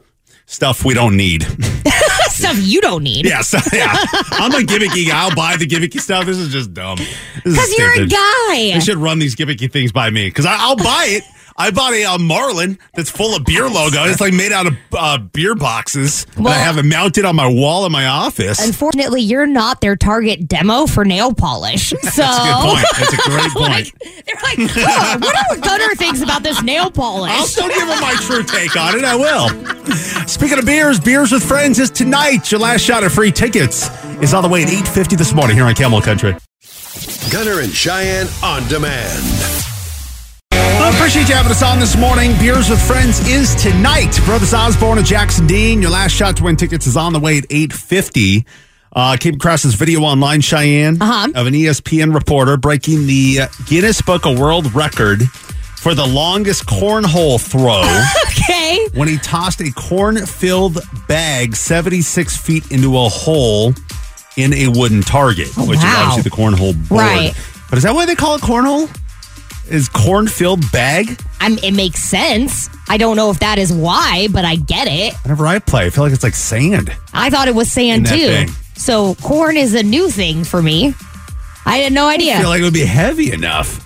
Stuff 0.47 0.85
we 0.85 0.95
don't 0.95 1.17
need. 1.17 1.43
Stuff 2.29 2.57
you 2.61 2.81
don't 2.81 3.03
need. 3.03 3.27
yeah, 3.27 3.41
so, 3.41 3.59
yeah. 3.73 3.97
I'm 4.31 4.53
a 4.53 4.59
gimmicky 4.65 5.09
guy. 5.09 5.25
I'll 5.25 5.35
buy 5.35 5.57
the 5.57 5.67
gimmicky 5.67 5.99
stuff. 5.99 6.25
This 6.25 6.39
is 6.39 6.53
just 6.53 6.73
dumb. 6.73 6.99
Because 7.43 7.77
you're 7.77 8.05
a 8.05 8.07
guy. 8.07 8.75
They 8.75 8.81
should 8.81 8.99
run 8.99 9.19
these 9.19 9.35
gimmicky 9.35 9.71
things 9.71 9.91
by 9.91 10.09
me 10.11 10.29
because 10.29 10.47
I'll 10.47 10.77
buy 10.77 11.07
it. 11.09 11.25
I 11.61 11.71
bought 11.73 11.93
a, 11.93 12.05
uh 12.05 12.19
Marlin 12.19 12.79
that's 12.95 13.11
full 13.11 13.35
of 13.37 13.45
beer 13.45 13.69
logo. 13.69 14.05
It's 14.05 14.21
like 14.21 14.33
made 14.33 14.53
out 14.53 14.67
of 14.69 14.75
uh, 14.97 15.19
beer 15.19 15.55
boxes. 15.57 16.25
and 16.37 16.47
I 16.47 16.55
have 16.55 16.79
it 16.79 16.85
mounted 16.85 17.25
on 17.25 17.35
my 17.35 17.49
wall 17.49 17.85
in 17.85 17.91
my 17.93 18.07
office. 18.07 18.65
Unfortunately, 18.65 19.21
you're 19.23 19.47
not 19.47 19.81
their 19.81 19.97
target 19.97 20.47
demo 20.47 20.87
for 20.87 21.05
nail 21.05 21.35
polish. 21.35 21.91
So 21.91 21.97
That's 22.03 22.19
a 22.39 22.43
good 22.45 22.63
point. 22.63 22.87
That's 22.99 23.13
a 23.13 23.31
great 23.31 23.51
point. 23.53 23.71
like, 23.71 23.93
they're 24.25 24.65
like, 24.65 24.71
huh, 24.73 25.19
what 25.21 25.37
are 25.37 25.57
Gunner 25.61 25.95
thinks 25.97 26.23
about 26.23 26.43
this 26.45 26.63
nail 26.63 26.91
polish? 26.93 27.33
I'll 27.33 27.47
still 27.47 27.69
give 27.69 27.87
them 27.89 28.01
my 28.01 28.15
true 28.21 28.45
take 28.45 28.77
on 28.77 28.97
it. 28.97 29.05
I 29.05 29.17
will. 29.17 29.49
Speaking 30.29 30.59
of 30.59 30.65
beers, 30.65 31.01
Beers 31.01 31.33
with 31.33 31.43
Friends 31.43 31.79
is 31.81 31.91
tonight. 31.91 32.51
Your 32.53 32.61
last 32.61 32.83
shot 32.83 33.03
of 33.03 33.13
free 33.13 33.33
tickets 33.33 33.89
is 34.23 34.33
on 34.33 34.43
the 34.45 34.49
way 34.49 34.63
at 34.63 34.69
8.50 34.69 35.19
this 35.19 35.35
morning 35.35 35.57
here 35.57 35.65
on 35.67 35.75
Camel 35.75 36.01
Country. 36.01 36.37
Gunner 37.33 37.61
and 37.61 37.73
Cheyenne 37.73 38.29
on 38.43 38.67
demand. 38.69 39.68
I 40.61 40.91
appreciate 40.95 41.29
you 41.29 41.35
having 41.35 41.53
us 41.53 41.63
on 41.63 41.79
this 41.79 41.97
morning. 41.97 42.33
Beers 42.39 42.69
with 42.71 42.81
Friends 42.85 43.21
is 43.29 43.55
tonight. 43.55 44.19
Brothers 44.25 44.53
Osborne 44.55 44.99
and 44.99 45.07
Jackson 45.07 45.47
Dean. 45.47 45.81
Your 45.81 45.91
last 45.91 46.13
shot 46.13 46.37
to 46.39 46.45
win 46.45 46.57
tickets 46.57 46.87
is 46.87 46.97
on 46.97 47.13
the 47.13 47.21
way 47.21 47.39
at 47.39 47.45
850. 47.51 48.45
Uh, 48.93 49.17
came 49.21 49.35
across 49.35 49.63
this 49.63 49.75
video 49.75 50.01
online, 50.01 50.41
Cheyenne, 50.41 51.01
Uh-huh. 51.01 51.29
of 51.35 51.47
an 51.47 51.55
ESPN 51.55 52.13
reporter 52.15 52.57
breaking 52.57 53.07
the 53.07 53.41
uh, 53.43 53.47
Guinness 53.67 54.01
Book 54.03 54.27
of 54.27 54.39
World 54.39 54.75
Record 54.75 55.23
for 55.77 55.95
the 55.95 56.07
longest 56.07 56.67
cornhole 56.67 57.39
throw 57.41 57.83
okay. 58.33 58.89
when 58.99 59.07
he 59.09 59.19
tossed 59.19 59.61
a 59.61 59.71
corn-filled 59.73 60.79
bag 61.07 61.55
76 61.55 62.37
feet 62.39 62.71
into 62.73 62.97
a 62.99 63.09
hole 63.09 63.75
in 64.37 64.53
a 64.55 64.69
wooden 64.69 65.03
target, 65.03 65.49
Oh, 65.57 65.69
which 65.69 65.79
wow. 65.79 65.85
is 65.85 65.97
obviously 66.19 66.23
the 66.23 66.31
cornhole 66.37 66.89
board. 66.89 67.01
Right. 67.01 67.33
But 67.69 67.77
is 67.79 67.85
that 67.85 67.95
why 67.95 68.07
they 68.07 68.17
call 68.17 68.35
it 68.37 68.41
cornhole? 68.41 68.89
Is 69.69 69.89
corn-filled 69.89 70.71
bag? 70.73 71.21
I'm, 71.41 71.59
it 71.59 71.73
makes 71.73 72.03
sense. 72.03 72.69
I 72.89 72.97
don't 72.97 73.17
know 73.17 73.31
if 73.31 73.39
that 73.41 73.59
is 73.59 73.73
why, 73.73 74.29
but 74.33 74.45
I 74.45 74.57
get 74.57 74.89
it. 74.89 75.15
Whenever 75.23 75.47
I 75.47 75.59
play, 75.59 75.87
I 75.87 75.91
feel 75.91 76.05
like 76.05 76.13
it's 76.13 76.23
like 76.23 76.35
sand. 76.35 76.91
I 77.13 77.29
thought 77.31 77.49
it 77.49 77.55
was 77.55 77.71
sand 77.71 78.07
that 78.07 78.15
too. 78.17 78.27
thing. 78.27 78.49
So 78.77 79.15
corn 79.17 79.57
is 79.57 79.75
a 79.75 79.83
new 79.83 80.09
thing 80.11 80.45
for 80.45 80.63
me. 80.63 80.95
I 81.67 81.79
had 81.79 81.93
no 81.93 82.07
idea. 82.09 82.33
I 82.33 82.37
idea. 82.37 82.41
feel 82.41 82.49
like 82.49 82.61
it 82.61 82.65
would 82.65 82.73
be 82.73 82.85
heavy 82.87 83.31
enough. 83.33 83.85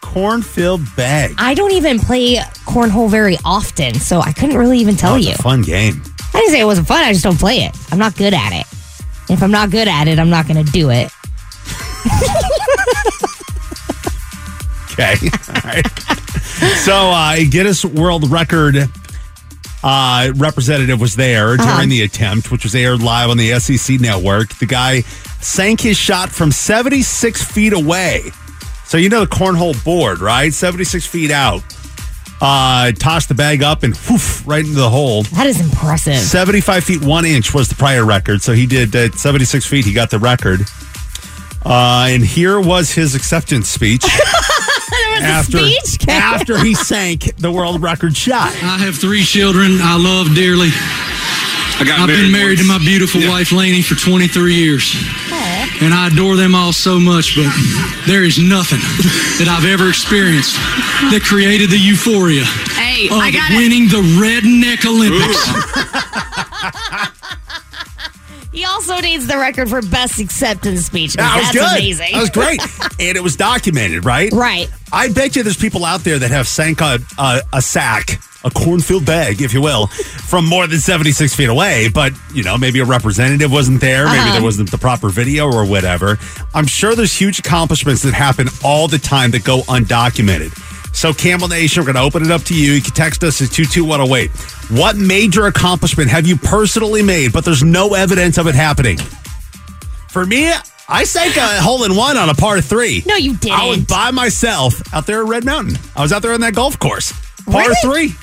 Corn 0.00 0.42
filled 0.42 0.80
bag. 0.96 1.34
I 1.38 1.54
don't 1.54 1.72
even 1.72 1.98
play 2.00 2.36
cornhole 2.66 3.08
very 3.10 3.36
often, 3.44 3.94
so 3.94 4.20
I 4.20 4.32
couldn't 4.32 4.56
really 4.56 4.78
even 4.78 4.96
tell 4.96 5.12
Oh, 5.14 5.16
it's 5.16 5.26
you. 5.28 5.34
a 5.34 5.36
fun 5.36 5.62
game. 5.62 6.02
I 6.34 6.40
didn't 6.40 6.50
say 6.50 6.60
it 6.60 6.64
wasn't 6.64 6.88
fun. 6.88 7.04
I 7.04 7.12
just 7.12 7.24
don't 7.24 7.38
play 7.38 7.58
it. 7.58 7.76
I'm 7.92 7.98
not 7.98 8.16
good 8.16 8.34
at 8.34 8.52
it. 8.52 8.66
If 9.30 9.42
I'm 9.42 9.50
not 9.52 9.70
good 9.70 9.86
at 9.88 10.08
it, 10.08 10.18
I'm 10.18 10.30
not 10.30 10.48
going 10.48 10.64
to 10.64 10.72
do 10.72 10.90
it. 10.90 11.10
Okay. 14.98 15.14
All 15.48 15.60
right. 15.64 15.86
So, 16.84 16.94
uh, 17.10 17.34
a 17.36 17.46
Guinness 17.46 17.84
World 17.84 18.30
Record 18.30 18.76
uh, 19.84 20.32
representative 20.36 21.00
was 21.00 21.16
there 21.16 21.50
Uh-huh. 21.54 21.76
during 21.76 21.88
the 21.90 22.02
attempt, 22.02 22.50
which 22.50 22.64
was 22.64 22.74
aired 22.74 23.02
live 23.02 23.28
on 23.30 23.36
the 23.36 23.58
SEC 23.60 24.00
network. 24.00 24.54
The 24.54 24.66
guy 24.66 25.02
sank 25.40 25.80
his 25.82 25.96
shot 25.98 26.30
from 26.30 26.50
76 26.50 27.44
feet 27.44 27.72
away. 27.72 28.30
So, 28.86 28.96
you 28.96 29.08
know 29.08 29.20
the 29.20 29.26
cornhole 29.26 29.82
board, 29.84 30.20
right? 30.20 30.52
76 30.54 31.06
feet 31.06 31.30
out. 31.30 31.62
Uh, 32.40 32.92
tossed 32.92 33.28
the 33.28 33.34
bag 33.34 33.62
up 33.62 33.82
and 33.82 33.94
whoof, 33.96 34.46
right 34.46 34.64
into 34.64 34.76
the 34.78 34.90
hole. 34.90 35.22
That 35.24 35.46
is 35.46 35.60
impressive. 35.60 36.16
75 36.18 36.84
feet 36.84 37.02
1 37.02 37.24
inch 37.24 37.52
was 37.54 37.68
the 37.68 37.74
prior 37.74 38.04
record. 38.04 38.42
So 38.42 38.52
he 38.52 38.66
did 38.66 38.94
at 38.94 39.14
76 39.14 39.66
feet, 39.66 39.84
he 39.86 39.92
got 39.92 40.10
the 40.10 40.18
record. 40.18 40.60
Uh, 41.64 42.06
and 42.10 42.22
here 42.24 42.60
was 42.60 42.92
his 42.92 43.14
acceptance 43.14 43.68
speech 43.68 44.04
was 45.22 45.30
after, 45.30 45.58
a 45.58 45.70
speech. 45.70 46.08
after 46.08 46.58
he 46.58 46.74
sank 46.74 47.36
the 47.36 47.50
world 47.50 47.82
record 47.82 48.16
shot. 48.16 48.48
I 48.62 48.78
have 48.78 48.96
three 48.96 49.22
children 49.24 49.78
I 49.80 49.96
love 49.96 50.34
dearly. 50.34 50.68
I 51.78 51.84
got 51.84 52.00
I've 52.00 52.06
been 52.08 52.32
married 52.32 52.58
to 52.58 52.64
my 52.64 52.78
beautiful 52.78 53.20
Yeah. 53.20 53.28
wife 53.30 53.52
Laney 53.52 53.82
for 53.82 53.94
23 53.96 54.54
years. 54.54 54.94
And 55.82 55.92
I 55.92 56.06
adore 56.08 56.36
them 56.36 56.54
all 56.54 56.72
so 56.72 56.98
much, 56.98 57.36
but 57.36 57.52
there 58.06 58.24
is 58.24 58.38
nothing 58.38 58.78
that 59.36 59.44
I've 59.46 59.66
ever 59.68 59.90
experienced 59.90 60.54
that 61.12 61.20
created 61.22 61.68
the 61.68 61.76
euphoria 61.76 62.44
Hey, 62.80 63.08
of 63.12 63.18
I 63.20 63.30
got 63.30 63.50
it. 63.52 63.56
winning 63.60 63.84
the 63.88 64.00
Redneck 64.16 64.86
Olympics. 64.88 65.36
Also 68.76 68.98
needs 69.00 69.26
the 69.26 69.36
record 69.38 69.68
for 69.70 69.80
best 69.82 70.20
acceptance 70.20 70.84
speech. 70.84 71.14
That 71.14 71.36
was 71.36 71.44
That's 71.52 71.72
good. 71.72 71.78
amazing. 71.80 72.12
That 72.12 72.20
was 72.20 72.30
great. 72.30 72.60
and 73.00 73.16
it 73.16 73.22
was 73.22 73.34
documented, 73.34 74.04
right? 74.04 74.30
Right. 74.32 74.68
I 74.92 75.08
bet 75.08 75.34
you 75.34 75.42
there's 75.42 75.56
people 75.56 75.84
out 75.84 76.00
there 76.04 76.18
that 76.18 76.30
have 76.30 76.46
sank 76.46 76.80
a, 76.82 76.98
a, 77.18 77.40
a 77.54 77.62
sack, 77.62 78.20
a 78.44 78.50
cornfield 78.50 79.06
bag, 79.06 79.40
if 79.40 79.54
you 79.54 79.62
will, 79.62 79.86
from 79.86 80.44
more 80.46 80.66
than 80.66 80.78
76 80.78 81.34
feet 81.34 81.48
away. 81.48 81.88
But, 81.88 82.12
you 82.34 82.42
know, 82.44 82.58
maybe 82.58 82.80
a 82.80 82.84
representative 82.84 83.50
wasn't 83.50 83.80
there. 83.80 84.04
Maybe 84.04 84.18
Uh-huh. 84.18 84.32
there 84.34 84.42
wasn't 84.42 84.70
the 84.70 84.78
proper 84.78 85.08
video 85.08 85.46
or 85.50 85.64
whatever. 85.66 86.18
I'm 86.54 86.66
sure 86.66 86.94
there's 86.94 87.14
huge 87.18 87.38
accomplishments 87.38 88.02
that 88.02 88.12
happen 88.14 88.48
all 88.62 88.88
the 88.88 88.98
time 88.98 89.30
that 89.32 89.42
go 89.42 89.60
undocumented. 89.62 90.52
So, 90.96 91.12
Camel 91.12 91.46
Nation, 91.48 91.82
we're 91.82 91.92
going 91.92 91.96
to 91.96 92.00
open 92.08 92.22
it 92.24 92.30
up 92.30 92.42
to 92.44 92.54
you. 92.54 92.72
You 92.72 92.80
can 92.80 92.94
text 92.94 93.22
us 93.22 93.42
at 93.42 93.50
22108. 93.50 94.30
What 94.80 94.96
major 94.96 95.44
accomplishment 95.44 96.08
have 96.08 96.26
you 96.26 96.36
personally 96.38 97.02
made, 97.02 97.34
but 97.34 97.44
there's 97.44 97.62
no 97.62 97.92
evidence 97.92 98.38
of 98.38 98.46
it 98.46 98.54
happening? 98.54 98.96
For 100.08 100.24
me, 100.24 100.50
I 100.88 101.04
sank 101.04 101.36
a 101.36 101.60
hole 101.60 101.84
in 101.84 101.94
one 101.96 102.16
on 102.16 102.30
a 102.30 102.34
par 102.34 102.62
three. 102.62 103.02
No, 103.06 103.14
you 103.16 103.36
didn't. 103.36 103.58
I 103.58 103.66
was 103.68 103.84
by 103.84 104.10
myself 104.10 104.80
out 104.94 105.06
there 105.06 105.20
at 105.20 105.28
Red 105.28 105.44
Mountain. 105.44 105.76
I 105.94 106.00
was 106.00 106.12
out 106.14 106.22
there 106.22 106.32
on 106.32 106.40
that 106.40 106.54
golf 106.54 106.78
course. 106.78 107.12
Par 107.44 107.60
Really? 107.68 107.74
three. 107.82 108.14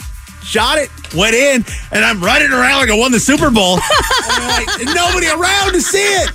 Shot 0.43 0.77
it, 0.79 0.89
went 1.13 1.35
in, 1.35 1.63
and 1.91 2.03
I'm 2.03 2.21
running 2.21 2.51
around 2.51 2.79
like 2.81 2.89
I 2.89 2.97
won 2.97 3.11
the 3.13 3.19
Super 3.19 3.49
Bowl. 3.51 3.75
like, 4.27 4.67
nobody 4.93 5.27
around 5.27 5.71
to 5.73 5.81
see 5.81 5.99
it. 6.03 6.31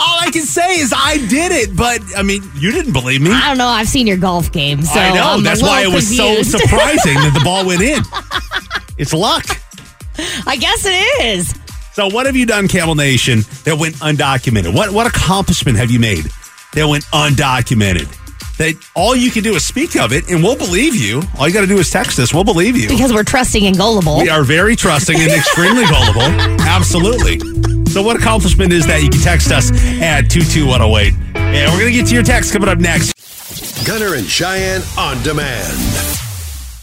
All 0.00 0.18
I 0.20 0.30
can 0.32 0.42
say 0.42 0.78
is 0.78 0.92
I 0.96 1.16
did 1.28 1.52
it, 1.52 1.76
but 1.76 2.00
I 2.16 2.22
mean, 2.22 2.42
you 2.56 2.70
didn't 2.72 2.92
believe 2.92 3.20
me. 3.20 3.30
I 3.32 3.48
don't 3.48 3.58
know. 3.58 3.66
I've 3.66 3.88
seen 3.88 4.06
your 4.06 4.16
golf 4.16 4.52
game, 4.52 4.82
so 4.82 4.98
I 4.98 5.14
know. 5.14 5.22
I'm 5.34 5.42
That's 5.42 5.62
why 5.62 5.82
it 5.82 5.88
was 5.92 6.08
confused. 6.08 6.50
so 6.52 6.58
surprising 6.66 7.14
that 7.14 7.32
the 7.34 7.44
ball 7.44 7.66
went 7.66 7.82
in. 7.82 8.02
It's 8.98 9.12
luck. 9.12 9.44
I 10.46 10.56
guess 10.56 10.84
it 10.86 11.24
is. 11.24 11.54
So, 11.92 12.08
what 12.08 12.26
have 12.26 12.36
you 12.36 12.44
done, 12.46 12.68
Camel 12.68 12.94
Nation, 12.94 13.40
that 13.64 13.76
went 13.78 13.96
undocumented? 13.96 14.74
What 14.74 14.90
what 14.92 15.06
accomplishment 15.06 15.78
have 15.78 15.90
you 15.90 15.98
made 16.00 16.26
that 16.74 16.86
went 16.86 17.04
undocumented? 17.06 18.06
That 18.58 18.74
all 18.94 19.14
you 19.14 19.30
can 19.30 19.42
do 19.42 19.54
is 19.54 19.66
speak 19.66 19.96
of 19.96 20.12
it, 20.14 20.30
and 20.30 20.42
we'll 20.42 20.56
believe 20.56 20.94
you. 20.94 21.22
All 21.38 21.46
you 21.46 21.52
got 21.52 21.60
to 21.60 21.66
do 21.66 21.76
is 21.76 21.90
text 21.90 22.18
us. 22.18 22.32
We'll 22.32 22.44
believe 22.44 22.74
you. 22.74 22.88
Because 22.88 23.12
we're 23.12 23.22
trusting 23.24 23.66
and 23.66 23.76
gullible. 23.76 24.16
We 24.18 24.30
are 24.30 24.44
very 24.44 24.76
trusting 24.76 25.14
and 25.18 25.30
extremely 25.30 25.84
gullible. 25.84 26.22
Absolutely. 26.62 27.36
So, 27.96 28.02
what 28.02 28.14
accomplishment 28.14 28.74
is 28.74 28.86
that? 28.88 29.02
You 29.02 29.08
can 29.08 29.22
text 29.22 29.50
us 29.50 29.70
at 30.02 30.28
22108. 30.28 31.14
And 31.34 31.72
we're 31.72 31.80
going 31.80 31.92
to 31.94 31.98
get 31.98 32.06
to 32.08 32.14
your 32.14 32.22
text 32.22 32.52
coming 32.52 32.68
up 32.68 32.76
next. 32.76 33.86
Gunner 33.86 34.16
and 34.16 34.26
Cheyenne 34.26 34.82
on 34.98 35.22
demand. 35.22 35.74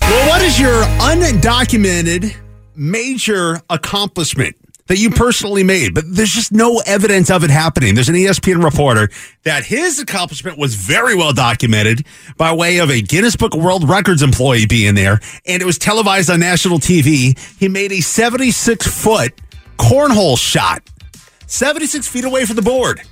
Well, 0.01 0.29
what 0.29 0.41
is 0.41 0.59
your 0.59 0.81
undocumented 0.81 2.35
major 2.75 3.61
accomplishment 3.69 4.55
that 4.87 4.97
you 4.97 5.11
personally 5.11 5.63
made? 5.63 5.93
But 5.93 6.05
there's 6.07 6.31
just 6.31 6.51
no 6.51 6.81
evidence 6.87 7.29
of 7.29 7.43
it 7.43 7.51
happening. 7.51 7.93
There's 7.93 8.09
an 8.09 8.15
ESPN 8.15 8.63
reporter 8.63 9.11
that 9.43 9.65
his 9.65 9.99
accomplishment 9.99 10.57
was 10.57 10.73
very 10.73 11.13
well 11.13 11.31
documented 11.31 12.07
by 12.37 12.53
way 12.53 12.79
of 12.79 12.89
a 12.89 13.03
Guinness 13.03 13.35
Book 13.35 13.53
of 13.53 13.61
World 13.61 13.87
Records 13.87 14.23
employee 14.23 14.65
being 14.65 14.95
there, 14.95 15.19
and 15.45 15.61
it 15.61 15.65
was 15.65 15.77
televised 15.77 16.31
on 16.31 16.39
national 16.39 16.79
TV. 16.79 17.37
He 17.59 17.67
made 17.67 17.91
a 17.91 18.01
76 18.01 18.87
foot 18.87 19.39
cornhole 19.77 20.37
shot, 20.37 20.89
76 21.53 22.07
feet 22.07 22.23
away 22.25 22.45
from 22.45 22.55
the 22.55 22.63
board, 22.63 23.03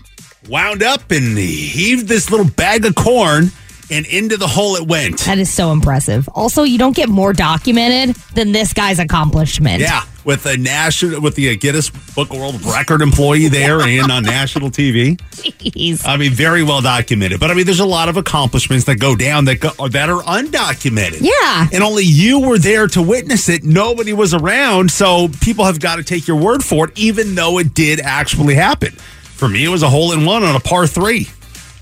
wound 0.49 0.81
up 0.81 1.11
and 1.11 1.37
heaved 1.37 2.07
this 2.07 2.31
little 2.31 2.49
bag 2.49 2.83
of 2.85 2.95
corn. 2.95 3.51
And 3.91 4.05
into 4.05 4.37
the 4.37 4.47
hole 4.47 4.77
it 4.77 4.87
went. 4.87 5.19
That 5.25 5.37
is 5.37 5.53
so 5.53 5.73
impressive. 5.73 6.29
Also, 6.29 6.63
you 6.63 6.77
don't 6.77 6.95
get 6.95 7.09
more 7.09 7.33
documented 7.33 8.15
than 8.35 8.53
this 8.53 8.71
guy's 8.71 8.99
accomplishment. 8.99 9.81
Yeah, 9.81 10.03
with 10.23 10.43
the 10.43 10.57
national, 10.57 11.21
with 11.21 11.35
the 11.35 11.49
uh, 11.51 11.55
Guinness 11.59 11.89
Book 11.89 12.29
of 12.31 12.37
World 12.37 12.63
Record 12.63 13.01
employee 13.01 13.47
there 13.47 13.81
and 13.81 14.11
on 14.11 14.23
national 14.23 14.69
TV. 14.69 15.17
Jeez. 15.17 16.01
I 16.05 16.17
mean, 16.17 16.31
very 16.31 16.63
well 16.63 16.81
documented. 16.81 17.39
But 17.39 17.51
I 17.51 17.53
mean, 17.53 17.65
there's 17.65 17.79
a 17.79 17.85
lot 17.85 18.09
of 18.09 18.17
accomplishments 18.17 18.85
that 18.85 18.99
go 18.99 19.15
down 19.15 19.45
that 19.45 19.59
go, 19.59 19.69
that 19.89 20.09
are 20.09 20.21
undocumented. 20.23 21.19
Yeah. 21.21 21.67
and 21.71 21.83
only 21.83 22.03
you 22.03 22.39
were 22.39 22.57
there 22.59 22.87
to 22.87 23.01
witness 23.01 23.49
it. 23.49 23.63
Nobody 23.63 24.13
was 24.13 24.33
around, 24.33 24.91
so 24.91 25.29
people 25.41 25.65
have 25.65 25.79
got 25.79 25.97
to 25.97 26.03
take 26.03 26.27
your 26.27 26.37
word 26.37 26.63
for 26.63 26.87
it, 26.89 26.97
even 26.99 27.35
though 27.35 27.57
it 27.59 27.73
did 27.73 27.99
actually 27.99 28.55
happen. 28.55 28.91
For 28.91 29.49
me, 29.49 29.65
it 29.65 29.69
was 29.69 29.81
a 29.83 29.89
hole 29.89 30.11
in 30.13 30.25
one 30.25 30.43
on 30.43 30.55
a 30.55 30.59
par 30.59 30.85
three. 30.85 31.27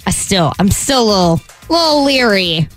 I 0.08 0.12
still, 0.12 0.54
I'm 0.58 0.70
still 0.72 1.04
a 1.04 1.10
little, 1.10 1.42
little 1.70 2.04
leery. 2.06 2.68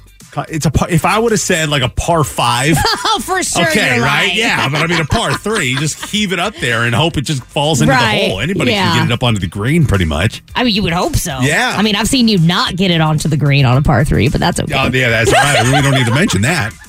It's 0.49 0.65
a 0.67 0.71
par, 0.71 0.89
if 0.91 1.05
I 1.05 1.19
would 1.19 1.33
have 1.33 1.41
said 1.41 1.69
like 1.69 1.83
a 1.83 1.89
par 1.89 2.25
five. 2.25 2.77
Oh, 3.15 3.19
for 3.21 3.43
sure. 3.43 3.69
okay, 3.69 3.97
you're 3.97 4.05
right? 4.05 4.35
Yeah, 4.35 4.71
but 4.71 4.81
I 4.81 4.87
mean 4.87 4.99
a 5.01 5.05
par 5.05 5.35
three. 5.39 5.67
You 5.67 5.79
just 5.79 6.07
heave 6.07 6.33
it 6.33 6.39
up 6.39 6.55
there 6.57 6.85
and 6.85 6.95
hope 6.95 7.19
it 7.19 7.23
just 7.23 7.45
falls 7.45 7.83
into 7.83 7.93
Right, 7.93 8.23
the 8.23 8.29
hole. 8.31 8.41
Anybody 8.41 8.71
yeah. 8.71 8.93
can 8.93 9.03
get 9.03 9.11
it 9.11 9.13
up 9.13 9.23
onto 9.23 9.39
the 9.39 9.47
green, 9.47 9.85
pretty 9.85 10.07
much. 10.07 10.43
I 10.55 10.65
mean, 10.65 10.75
you 10.75 10.83
would 10.83 10.95
hope 10.95 11.17
so. 11.17 11.41
Yeah. 11.41 11.75
I 11.77 11.83
mean, 11.83 11.95
I've 11.95 12.09
seen 12.09 12.27
you 12.29 12.39
not 12.39 12.75
get 12.77 12.91
it 12.91 13.03
onto 13.03 13.29
the 13.29 13.37
green 13.37 13.67
on 13.67 13.77
a 13.77 13.83
par 13.83 14.05
three, 14.07 14.31
but 14.31 14.41
that's 14.41 14.61
okay. 14.61 14.73
Oh, 14.75 14.89
yeah, 14.91 15.11
that's 15.11 15.31
right. 15.31 15.65
we 15.67 15.83
don't 15.83 15.95
need 15.95 16.07
to 16.07 16.15
mention 16.15 16.43
that. 16.43 16.73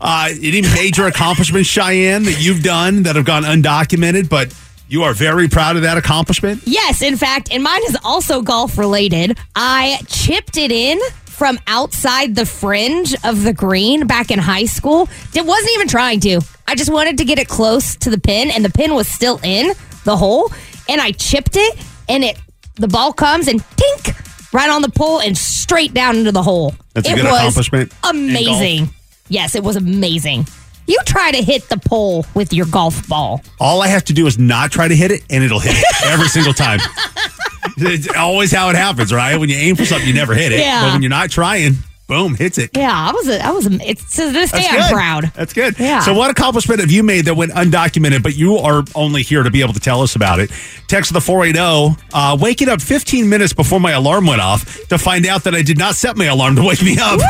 Uh, 0.00 0.30
any 0.42 0.62
major 0.62 1.06
accomplishments, 1.06 1.68
Cheyenne, 1.68 2.24
that 2.24 2.42
you've 2.42 2.62
done 2.62 3.04
that 3.04 3.14
have 3.14 3.24
gone 3.24 3.44
undocumented, 3.44 4.28
but 4.28 4.52
you 4.88 5.04
are 5.04 5.12
very 5.14 5.46
proud 5.48 5.76
of 5.76 5.82
that 5.82 5.96
accomplishment? 5.96 6.62
Yes, 6.64 7.02
in 7.02 7.16
fact, 7.16 7.52
and 7.52 7.62
mine 7.62 7.82
is 7.86 7.96
also 8.02 8.42
golf 8.42 8.76
related. 8.78 9.38
I 9.54 10.00
chipped 10.08 10.56
it 10.56 10.72
in 10.72 10.98
from 11.40 11.58
outside 11.66 12.34
the 12.34 12.44
fringe 12.44 13.14
of 13.24 13.44
the 13.44 13.54
green 13.54 14.06
back 14.06 14.30
in 14.30 14.38
high 14.38 14.66
school. 14.66 15.08
It 15.34 15.46
wasn't 15.46 15.70
even 15.72 15.88
trying 15.88 16.20
to. 16.20 16.42
I 16.68 16.74
just 16.74 16.92
wanted 16.92 17.16
to 17.16 17.24
get 17.24 17.38
it 17.38 17.48
close 17.48 17.96
to 17.96 18.10
the 18.10 18.20
pin, 18.20 18.50
and 18.50 18.62
the 18.62 18.68
pin 18.68 18.94
was 18.94 19.08
still 19.08 19.40
in 19.42 19.72
the 20.04 20.18
hole. 20.18 20.52
And 20.86 21.00
I 21.00 21.12
chipped 21.12 21.56
it, 21.56 21.82
and 22.10 22.24
it 22.24 22.38
the 22.74 22.88
ball 22.88 23.14
comes 23.14 23.48
and 23.48 23.58
tink 23.62 24.52
right 24.52 24.68
on 24.68 24.82
the 24.82 24.90
pole 24.90 25.22
and 25.22 25.36
straight 25.36 25.94
down 25.94 26.18
into 26.18 26.30
the 26.30 26.42
hole. 26.42 26.74
That's 26.92 27.08
a 27.08 27.14
good 27.14 27.24
was 27.24 27.38
accomplishment 27.40 27.94
Amazing. 28.04 28.90
Yes, 29.30 29.54
it 29.54 29.64
was 29.64 29.76
amazing. 29.76 30.46
You 30.86 30.98
try 31.06 31.30
to 31.30 31.42
hit 31.42 31.70
the 31.70 31.78
pole 31.78 32.26
with 32.34 32.52
your 32.52 32.66
golf 32.66 33.08
ball. 33.08 33.40
All 33.58 33.80
I 33.80 33.86
have 33.86 34.04
to 34.04 34.12
do 34.12 34.26
is 34.26 34.38
not 34.38 34.72
try 34.72 34.88
to 34.88 34.94
hit 34.94 35.10
it, 35.10 35.24
and 35.30 35.42
it'll 35.42 35.60
hit 35.60 35.72
it 35.74 36.04
every 36.04 36.28
single 36.28 36.52
time. 36.52 36.80
It's 37.82 38.08
always 38.16 38.52
how 38.52 38.68
it 38.70 38.76
happens, 38.76 39.12
right? 39.12 39.36
When 39.36 39.48
you 39.48 39.56
aim 39.56 39.76
for 39.76 39.84
something, 39.84 40.06
you 40.08 40.14
never 40.14 40.34
hit 40.34 40.52
it. 40.52 40.60
Yeah. 40.60 40.84
But 40.86 40.92
when 40.94 41.02
you're 41.02 41.10
not 41.10 41.30
trying, 41.30 41.74
boom, 42.06 42.34
hits 42.34 42.58
it. 42.58 42.70
Yeah, 42.76 42.90
I 42.92 43.12
was. 43.12 43.28
A, 43.28 43.44
I 43.44 43.50
was. 43.50 43.66
A, 43.66 43.70
it's 43.88 44.16
to 44.16 44.30
this 44.32 44.50
day, 44.50 44.58
That's 44.62 44.72
I'm 44.72 44.80
good. 44.80 44.92
proud. 44.92 45.24
That's 45.34 45.52
good. 45.52 45.78
Yeah. 45.78 46.00
So, 46.00 46.12
what 46.12 46.30
accomplishment 46.30 46.80
have 46.80 46.90
you 46.90 47.02
made 47.02 47.26
that 47.26 47.34
went 47.34 47.52
undocumented, 47.52 48.22
but 48.22 48.36
you 48.36 48.56
are 48.56 48.82
only 48.94 49.22
here 49.22 49.42
to 49.42 49.50
be 49.50 49.60
able 49.62 49.74
to 49.74 49.80
tell 49.80 50.02
us 50.02 50.16
about 50.16 50.40
it? 50.40 50.50
Text 50.88 51.12
the 51.12 51.20
480, 51.20 51.96
uh, 52.12 52.36
waking 52.40 52.68
up 52.68 52.80
15 52.80 53.28
minutes 53.28 53.52
before 53.52 53.78
my 53.80 53.92
alarm 53.92 54.26
went 54.26 54.40
off 54.40 54.88
to 54.88 54.98
find 54.98 55.24
out 55.26 55.44
that 55.44 55.54
I 55.54 55.62
did 55.62 55.78
not 55.78 55.94
set 55.94 56.16
my 56.16 56.24
alarm 56.26 56.56
to 56.56 56.62
wake 56.64 56.82
me 56.82 56.96
up. 57.00 57.20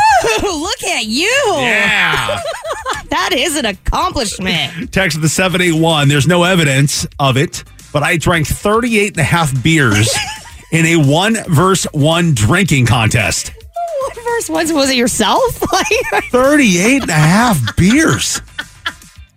Woo, 0.42 0.60
look 0.62 0.82
at 0.84 1.04
you. 1.04 1.26
Yeah. 1.58 2.40
that 3.10 3.30
is 3.34 3.56
an 3.56 3.66
accomplishment. 3.66 4.92
Text 4.92 5.20
the 5.20 5.28
781. 5.28 6.08
There's 6.08 6.26
no 6.26 6.44
evidence 6.44 7.06
of 7.18 7.36
it, 7.36 7.64
but 7.92 8.02
I 8.02 8.16
drank 8.16 8.46
38 8.46 9.08
and 9.12 9.18
a 9.18 9.22
half 9.24 9.62
beers 9.62 10.08
in 10.72 10.86
a 10.86 10.96
one 10.96 11.36
verse 11.48 11.84
one 11.92 12.34
drinking 12.34 12.86
contest. 12.86 13.52
what 14.00 14.14
verse 14.16 14.48
was 14.48 14.72
was 14.72 14.90
it 14.90 14.96
yourself? 14.96 15.60
Like 16.12 16.24
38 16.30 17.02
and 17.02 17.10
a 17.10 17.14
half 17.14 17.76
beers. 17.76 18.40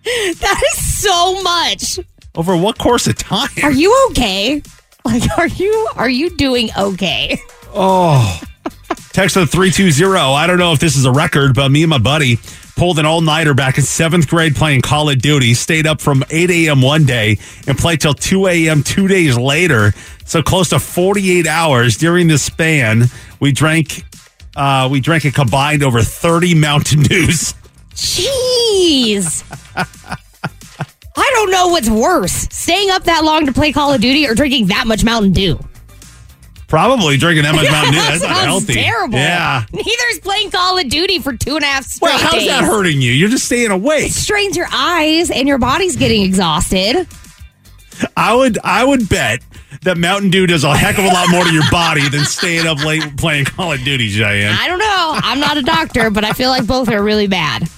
that 0.03 0.63
is 0.73 0.99
so 1.01 1.41
much. 1.41 1.99
Over 2.35 2.57
what 2.57 2.77
course 2.79 3.07
of 3.07 3.15
time? 3.15 3.49
Are 3.63 3.71
you 3.71 4.07
okay? 4.11 4.61
Like 5.05 5.23
are 5.37 5.47
you 5.47 5.89
are 5.95 6.09
you 6.09 6.29
doing 6.31 6.69
okay? 6.77 7.39
Oh. 7.73 8.41
Text 9.11 9.35
the 9.35 9.45
320. 9.45 10.11
I 10.15 10.47
don't 10.47 10.57
know 10.57 10.71
if 10.73 10.79
this 10.79 10.95
is 10.95 11.05
a 11.05 11.11
record, 11.11 11.53
but 11.55 11.69
me 11.69 11.83
and 11.83 11.89
my 11.89 11.97
buddy 11.99 12.39
pulled 12.83 12.99
an 12.99 13.05
all 13.05 13.21
nighter 13.21 13.53
back 13.53 13.77
in 13.77 13.83
seventh 13.85 14.27
grade 14.27 14.57
playing 14.57 14.81
Call 14.81 15.09
of 15.09 15.17
Duty, 15.19 15.53
stayed 15.53 15.87
up 15.87 16.01
from 16.01 16.21
8 16.29 16.51
a.m. 16.51 16.81
one 16.81 17.05
day 17.05 17.37
and 17.65 17.77
played 17.77 18.01
till 18.01 18.13
2 18.13 18.47
a.m. 18.47 18.83
two 18.83 19.07
days 19.07 19.37
later. 19.37 19.93
So 20.25 20.43
close 20.43 20.67
to 20.71 20.79
48 20.79 21.47
hours 21.47 21.95
during 21.95 22.27
this 22.27 22.43
span. 22.43 23.05
We 23.39 23.53
drank. 23.53 24.03
Uh, 24.53 24.89
we 24.91 24.99
drank 24.99 25.23
a 25.23 25.31
combined 25.31 25.81
over 25.81 26.01
30 26.01 26.55
Mountain 26.59 27.03
Dews. 27.03 27.53
Jeez. 27.91 29.45
I 31.15 31.31
don't 31.35 31.51
know 31.51 31.69
what's 31.69 31.89
worse, 31.89 32.33
staying 32.51 32.89
up 32.89 33.05
that 33.05 33.23
long 33.23 33.45
to 33.45 33.53
play 33.53 33.71
Call 33.71 33.93
of 33.93 34.01
Duty 34.01 34.27
or 34.27 34.35
drinking 34.35 34.67
that 34.67 34.87
much 34.87 35.05
Mountain 35.05 35.31
Dew. 35.31 35.57
Probably 36.73 37.17
drinking 37.17 37.43
that 37.43 37.53
much 37.53 37.65
Mountain 37.71 37.93
Dew. 37.93 37.99
That's 37.99 38.23
not 38.23 38.45
healthy. 38.45 38.73
Terrible. 38.73 39.13
Yeah. 39.13 39.63
Neither 39.71 40.07
is 40.09 40.19
playing 40.21 40.49
Call 40.49 40.79
of 40.79 40.89
Duty 40.89 41.19
for 41.19 41.31
two 41.37 41.53
and 41.55 41.63
a 41.63 41.67
half 41.67 41.83
straight 41.85 42.09
Well, 42.09 42.17
how's 42.17 42.31
days. 42.33 42.47
that 42.47 42.63
hurting 42.63 42.99
you? 42.99 43.11
You're 43.11 43.29
just 43.29 43.45
staying 43.45 43.69
awake. 43.69 44.07
It 44.07 44.13
strains 44.13 44.57
your 44.57 44.65
eyes 44.71 45.29
and 45.29 45.47
your 45.47 45.59
body's 45.59 45.95
getting 45.95 46.23
exhausted. 46.23 47.07
I 48.17 48.33
would 48.33 48.57
I 48.63 48.83
would 48.83 49.07
bet 49.07 49.41
that 49.83 49.99
Mountain 49.99 50.31
Dew 50.31 50.47
does 50.47 50.63
a 50.63 50.75
heck 50.75 50.97
of 50.97 51.05
a 51.05 51.09
lot 51.09 51.29
more 51.29 51.43
to 51.43 51.53
your 51.53 51.69
body 51.69 52.09
than 52.09 52.25
staying 52.25 52.65
up 52.65 52.83
late 52.83 53.17
playing 53.17 53.45
Call 53.45 53.71
of 53.73 53.83
Duty, 53.83 54.09
Cheyenne. 54.09 54.55
I 54.59 54.67
don't 54.67 54.79
know. 54.79 55.11
I'm 55.13 55.39
not 55.39 55.57
a 55.57 55.61
doctor, 55.61 56.09
but 56.09 56.23
I 56.25 56.31
feel 56.33 56.49
like 56.49 56.65
both 56.65 56.89
are 56.89 57.03
really 57.03 57.27
bad. 57.27 57.69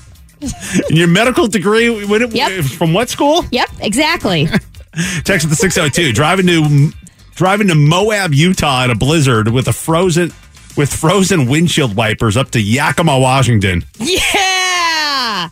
And 0.42 0.98
your 0.98 1.10
medical 1.10 1.48
degree 1.50 2.06
when 2.06 2.22
it, 2.22 2.34
Yep. 2.34 2.64
from 2.64 2.94
what 2.94 3.10
school? 3.10 3.44
Yep, 3.52 3.70
exactly. 3.82 4.46
Text 5.26 5.44
at 5.46 5.50
the 5.50 5.56
602. 5.58 6.14
Driving 6.14 6.48
to 6.48 6.92
driving 7.36 7.68
to 7.68 7.76
Moab, 7.76 8.34
Utah 8.34 8.84
in 8.86 8.92
a 8.92 8.96
blizzard 8.96 9.50
with 9.50 9.68
a 9.68 9.74
frozen 9.74 10.32
with 10.78 10.94
frozen 10.94 11.48
windshield 11.48 11.96
wipers 11.96 12.36
up 12.36 12.52
to 12.52 12.60
Yakima, 12.62 13.18
Washington. 13.20 13.86
Yeah. 14.00 15.50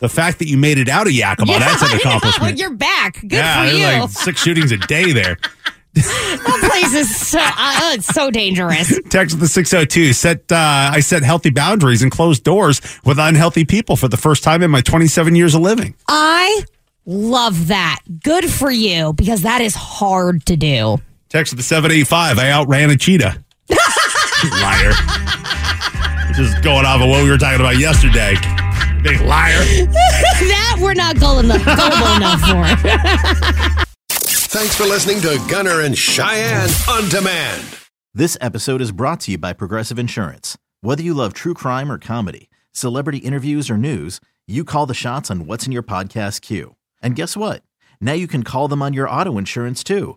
The 0.00 0.08
fact 0.08 0.38
that 0.38 0.48
you 0.48 0.56
made 0.56 0.78
it 0.78 0.88
out 0.88 1.06
of 1.06 1.12
Yakima, 1.12 1.52
Yeah, 1.52 1.58
that's 1.60 1.82
an 1.82 1.90
know. 1.90 1.96
accomplishment. 1.96 2.58
You're 2.58 2.74
back. 2.74 3.20
Good 3.20 3.32
yeah, 3.32 3.64
for 3.68 3.70
you. 3.76 3.84
like 3.84 4.10
six 4.10 4.42
shootings 4.42 4.72
a 4.72 4.76
day 4.76 5.12
there. 5.12 5.38
that 5.94 6.70
place 6.70 6.94
is 6.94 7.16
so 7.16 7.38
uh, 7.40 7.94
it's 7.94 8.06
so 8.06 8.30
dangerous. 8.30 8.98
Text 9.10 9.40
the 9.40 9.48
602. 9.48 10.12
Set 10.12 10.52
uh, 10.52 10.90
I 10.92 11.00
set 11.00 11.22
healthy 11.24 11.50
boundaries 11.50 12.02
and 12.02 12.12
closed 12.12 12.44
doors 12.44 12.80
with 13.04 13.18
unhealthy 13.18 13.64
people 13.64 13.96
for 13.96 14.06
the 14.06 14.16
first 14.16 14.44
time 14.44 14.62
in 14.62 14.70
my 14.70 14.80
27 14.80 15.34
years 15.34 15.54
of 15.56 15.62
living. 15.62 15.94
I 16.06 16.62
love 17.04 17.68
that. 17.68 17.98
Good 18.22 18.48
for 18.50 18.70
you 18.70 19.12
because 19.14 19.42
that 19.42 19.60
is 19.60 19.74
hard 19.74 20.46
to 20.46 20.56
do. 20.56 20.98
Text 21.28 21.52
at 21.52 21.58
the 21.58 21.62
785. 21.62 22.38
I 22.38 22.50
outran 22.50 22.90
a 22.90 22.96
cheetah. 22.96 23.44
liar. 24.50 24.92
Just 26.34 26.62
going 26.62 26.86
off 26.86 27.02
of 27.02 27.08
what 27.08 27.22
we 27.22 27.30
were 27.30 27.36
talking 27.36 27.60
about 27.60 27.78
yesterday. 27.78 28.34
Big 29.02 29.20
liar. 29.20 29.58
that 29.92 30.78
we're 30.80 30.94
not 30.94 31.20
gullible 31.20 31.50
enough, 31.50 31.64
gullible 31.64 32.16
enough 32.16 32.40
for. 32.40 33.84
Thanks 34.18 34.74
for 34.74 34.84
listening 34.84 35.20
to 35.20 35.38
Gunner 35.50 35.82
and 35.82 35.96
Cheyenne 35.96 36.70
on 36.88 37.08
demand. 37.10 37.78
This 38.14 38.38
episode 38.40 38.80
is 38.80 38.90
brought 38.90 39.20
to 39.20 39.32
you 39.32 39.38
by 39.38 39.52
Progressive 39.52 39.98
Insurance. 39.98 40.56
Whether 40.80 41.02
you 41.02 41.12
love 41.12 41.34
true 41.34 41.52
crime 41.52 41.92
or 41.92 41.98
comedy, 41.98 42.48
celebrity 42.72 43.18
interviews 43.18 43.68
or 43.68 43.76
news, 43.76 44.20
you 44.46 44.64
call 44.64 44.86
the 44.86 44.94
shots 44.94 45.30
on 45.30 45.44
what's 45.44 45.66
in 45.66 45.72
your 45.72 45.82
podcast 45.82 46.40
queue. 46.40 46.76
And 47.02 47.14
guess 47.14 47.36
what? 47.36 47.62
Now 48.00 48.14
you 48.14 48.26
can 48.26 48.44
call 48.44 48.68
them 48.68 48.80
on 48.80 48.94
your 48.94 49.10
auto 49.10 49.36
insurance 49.36 49.84
too 49.84 50.16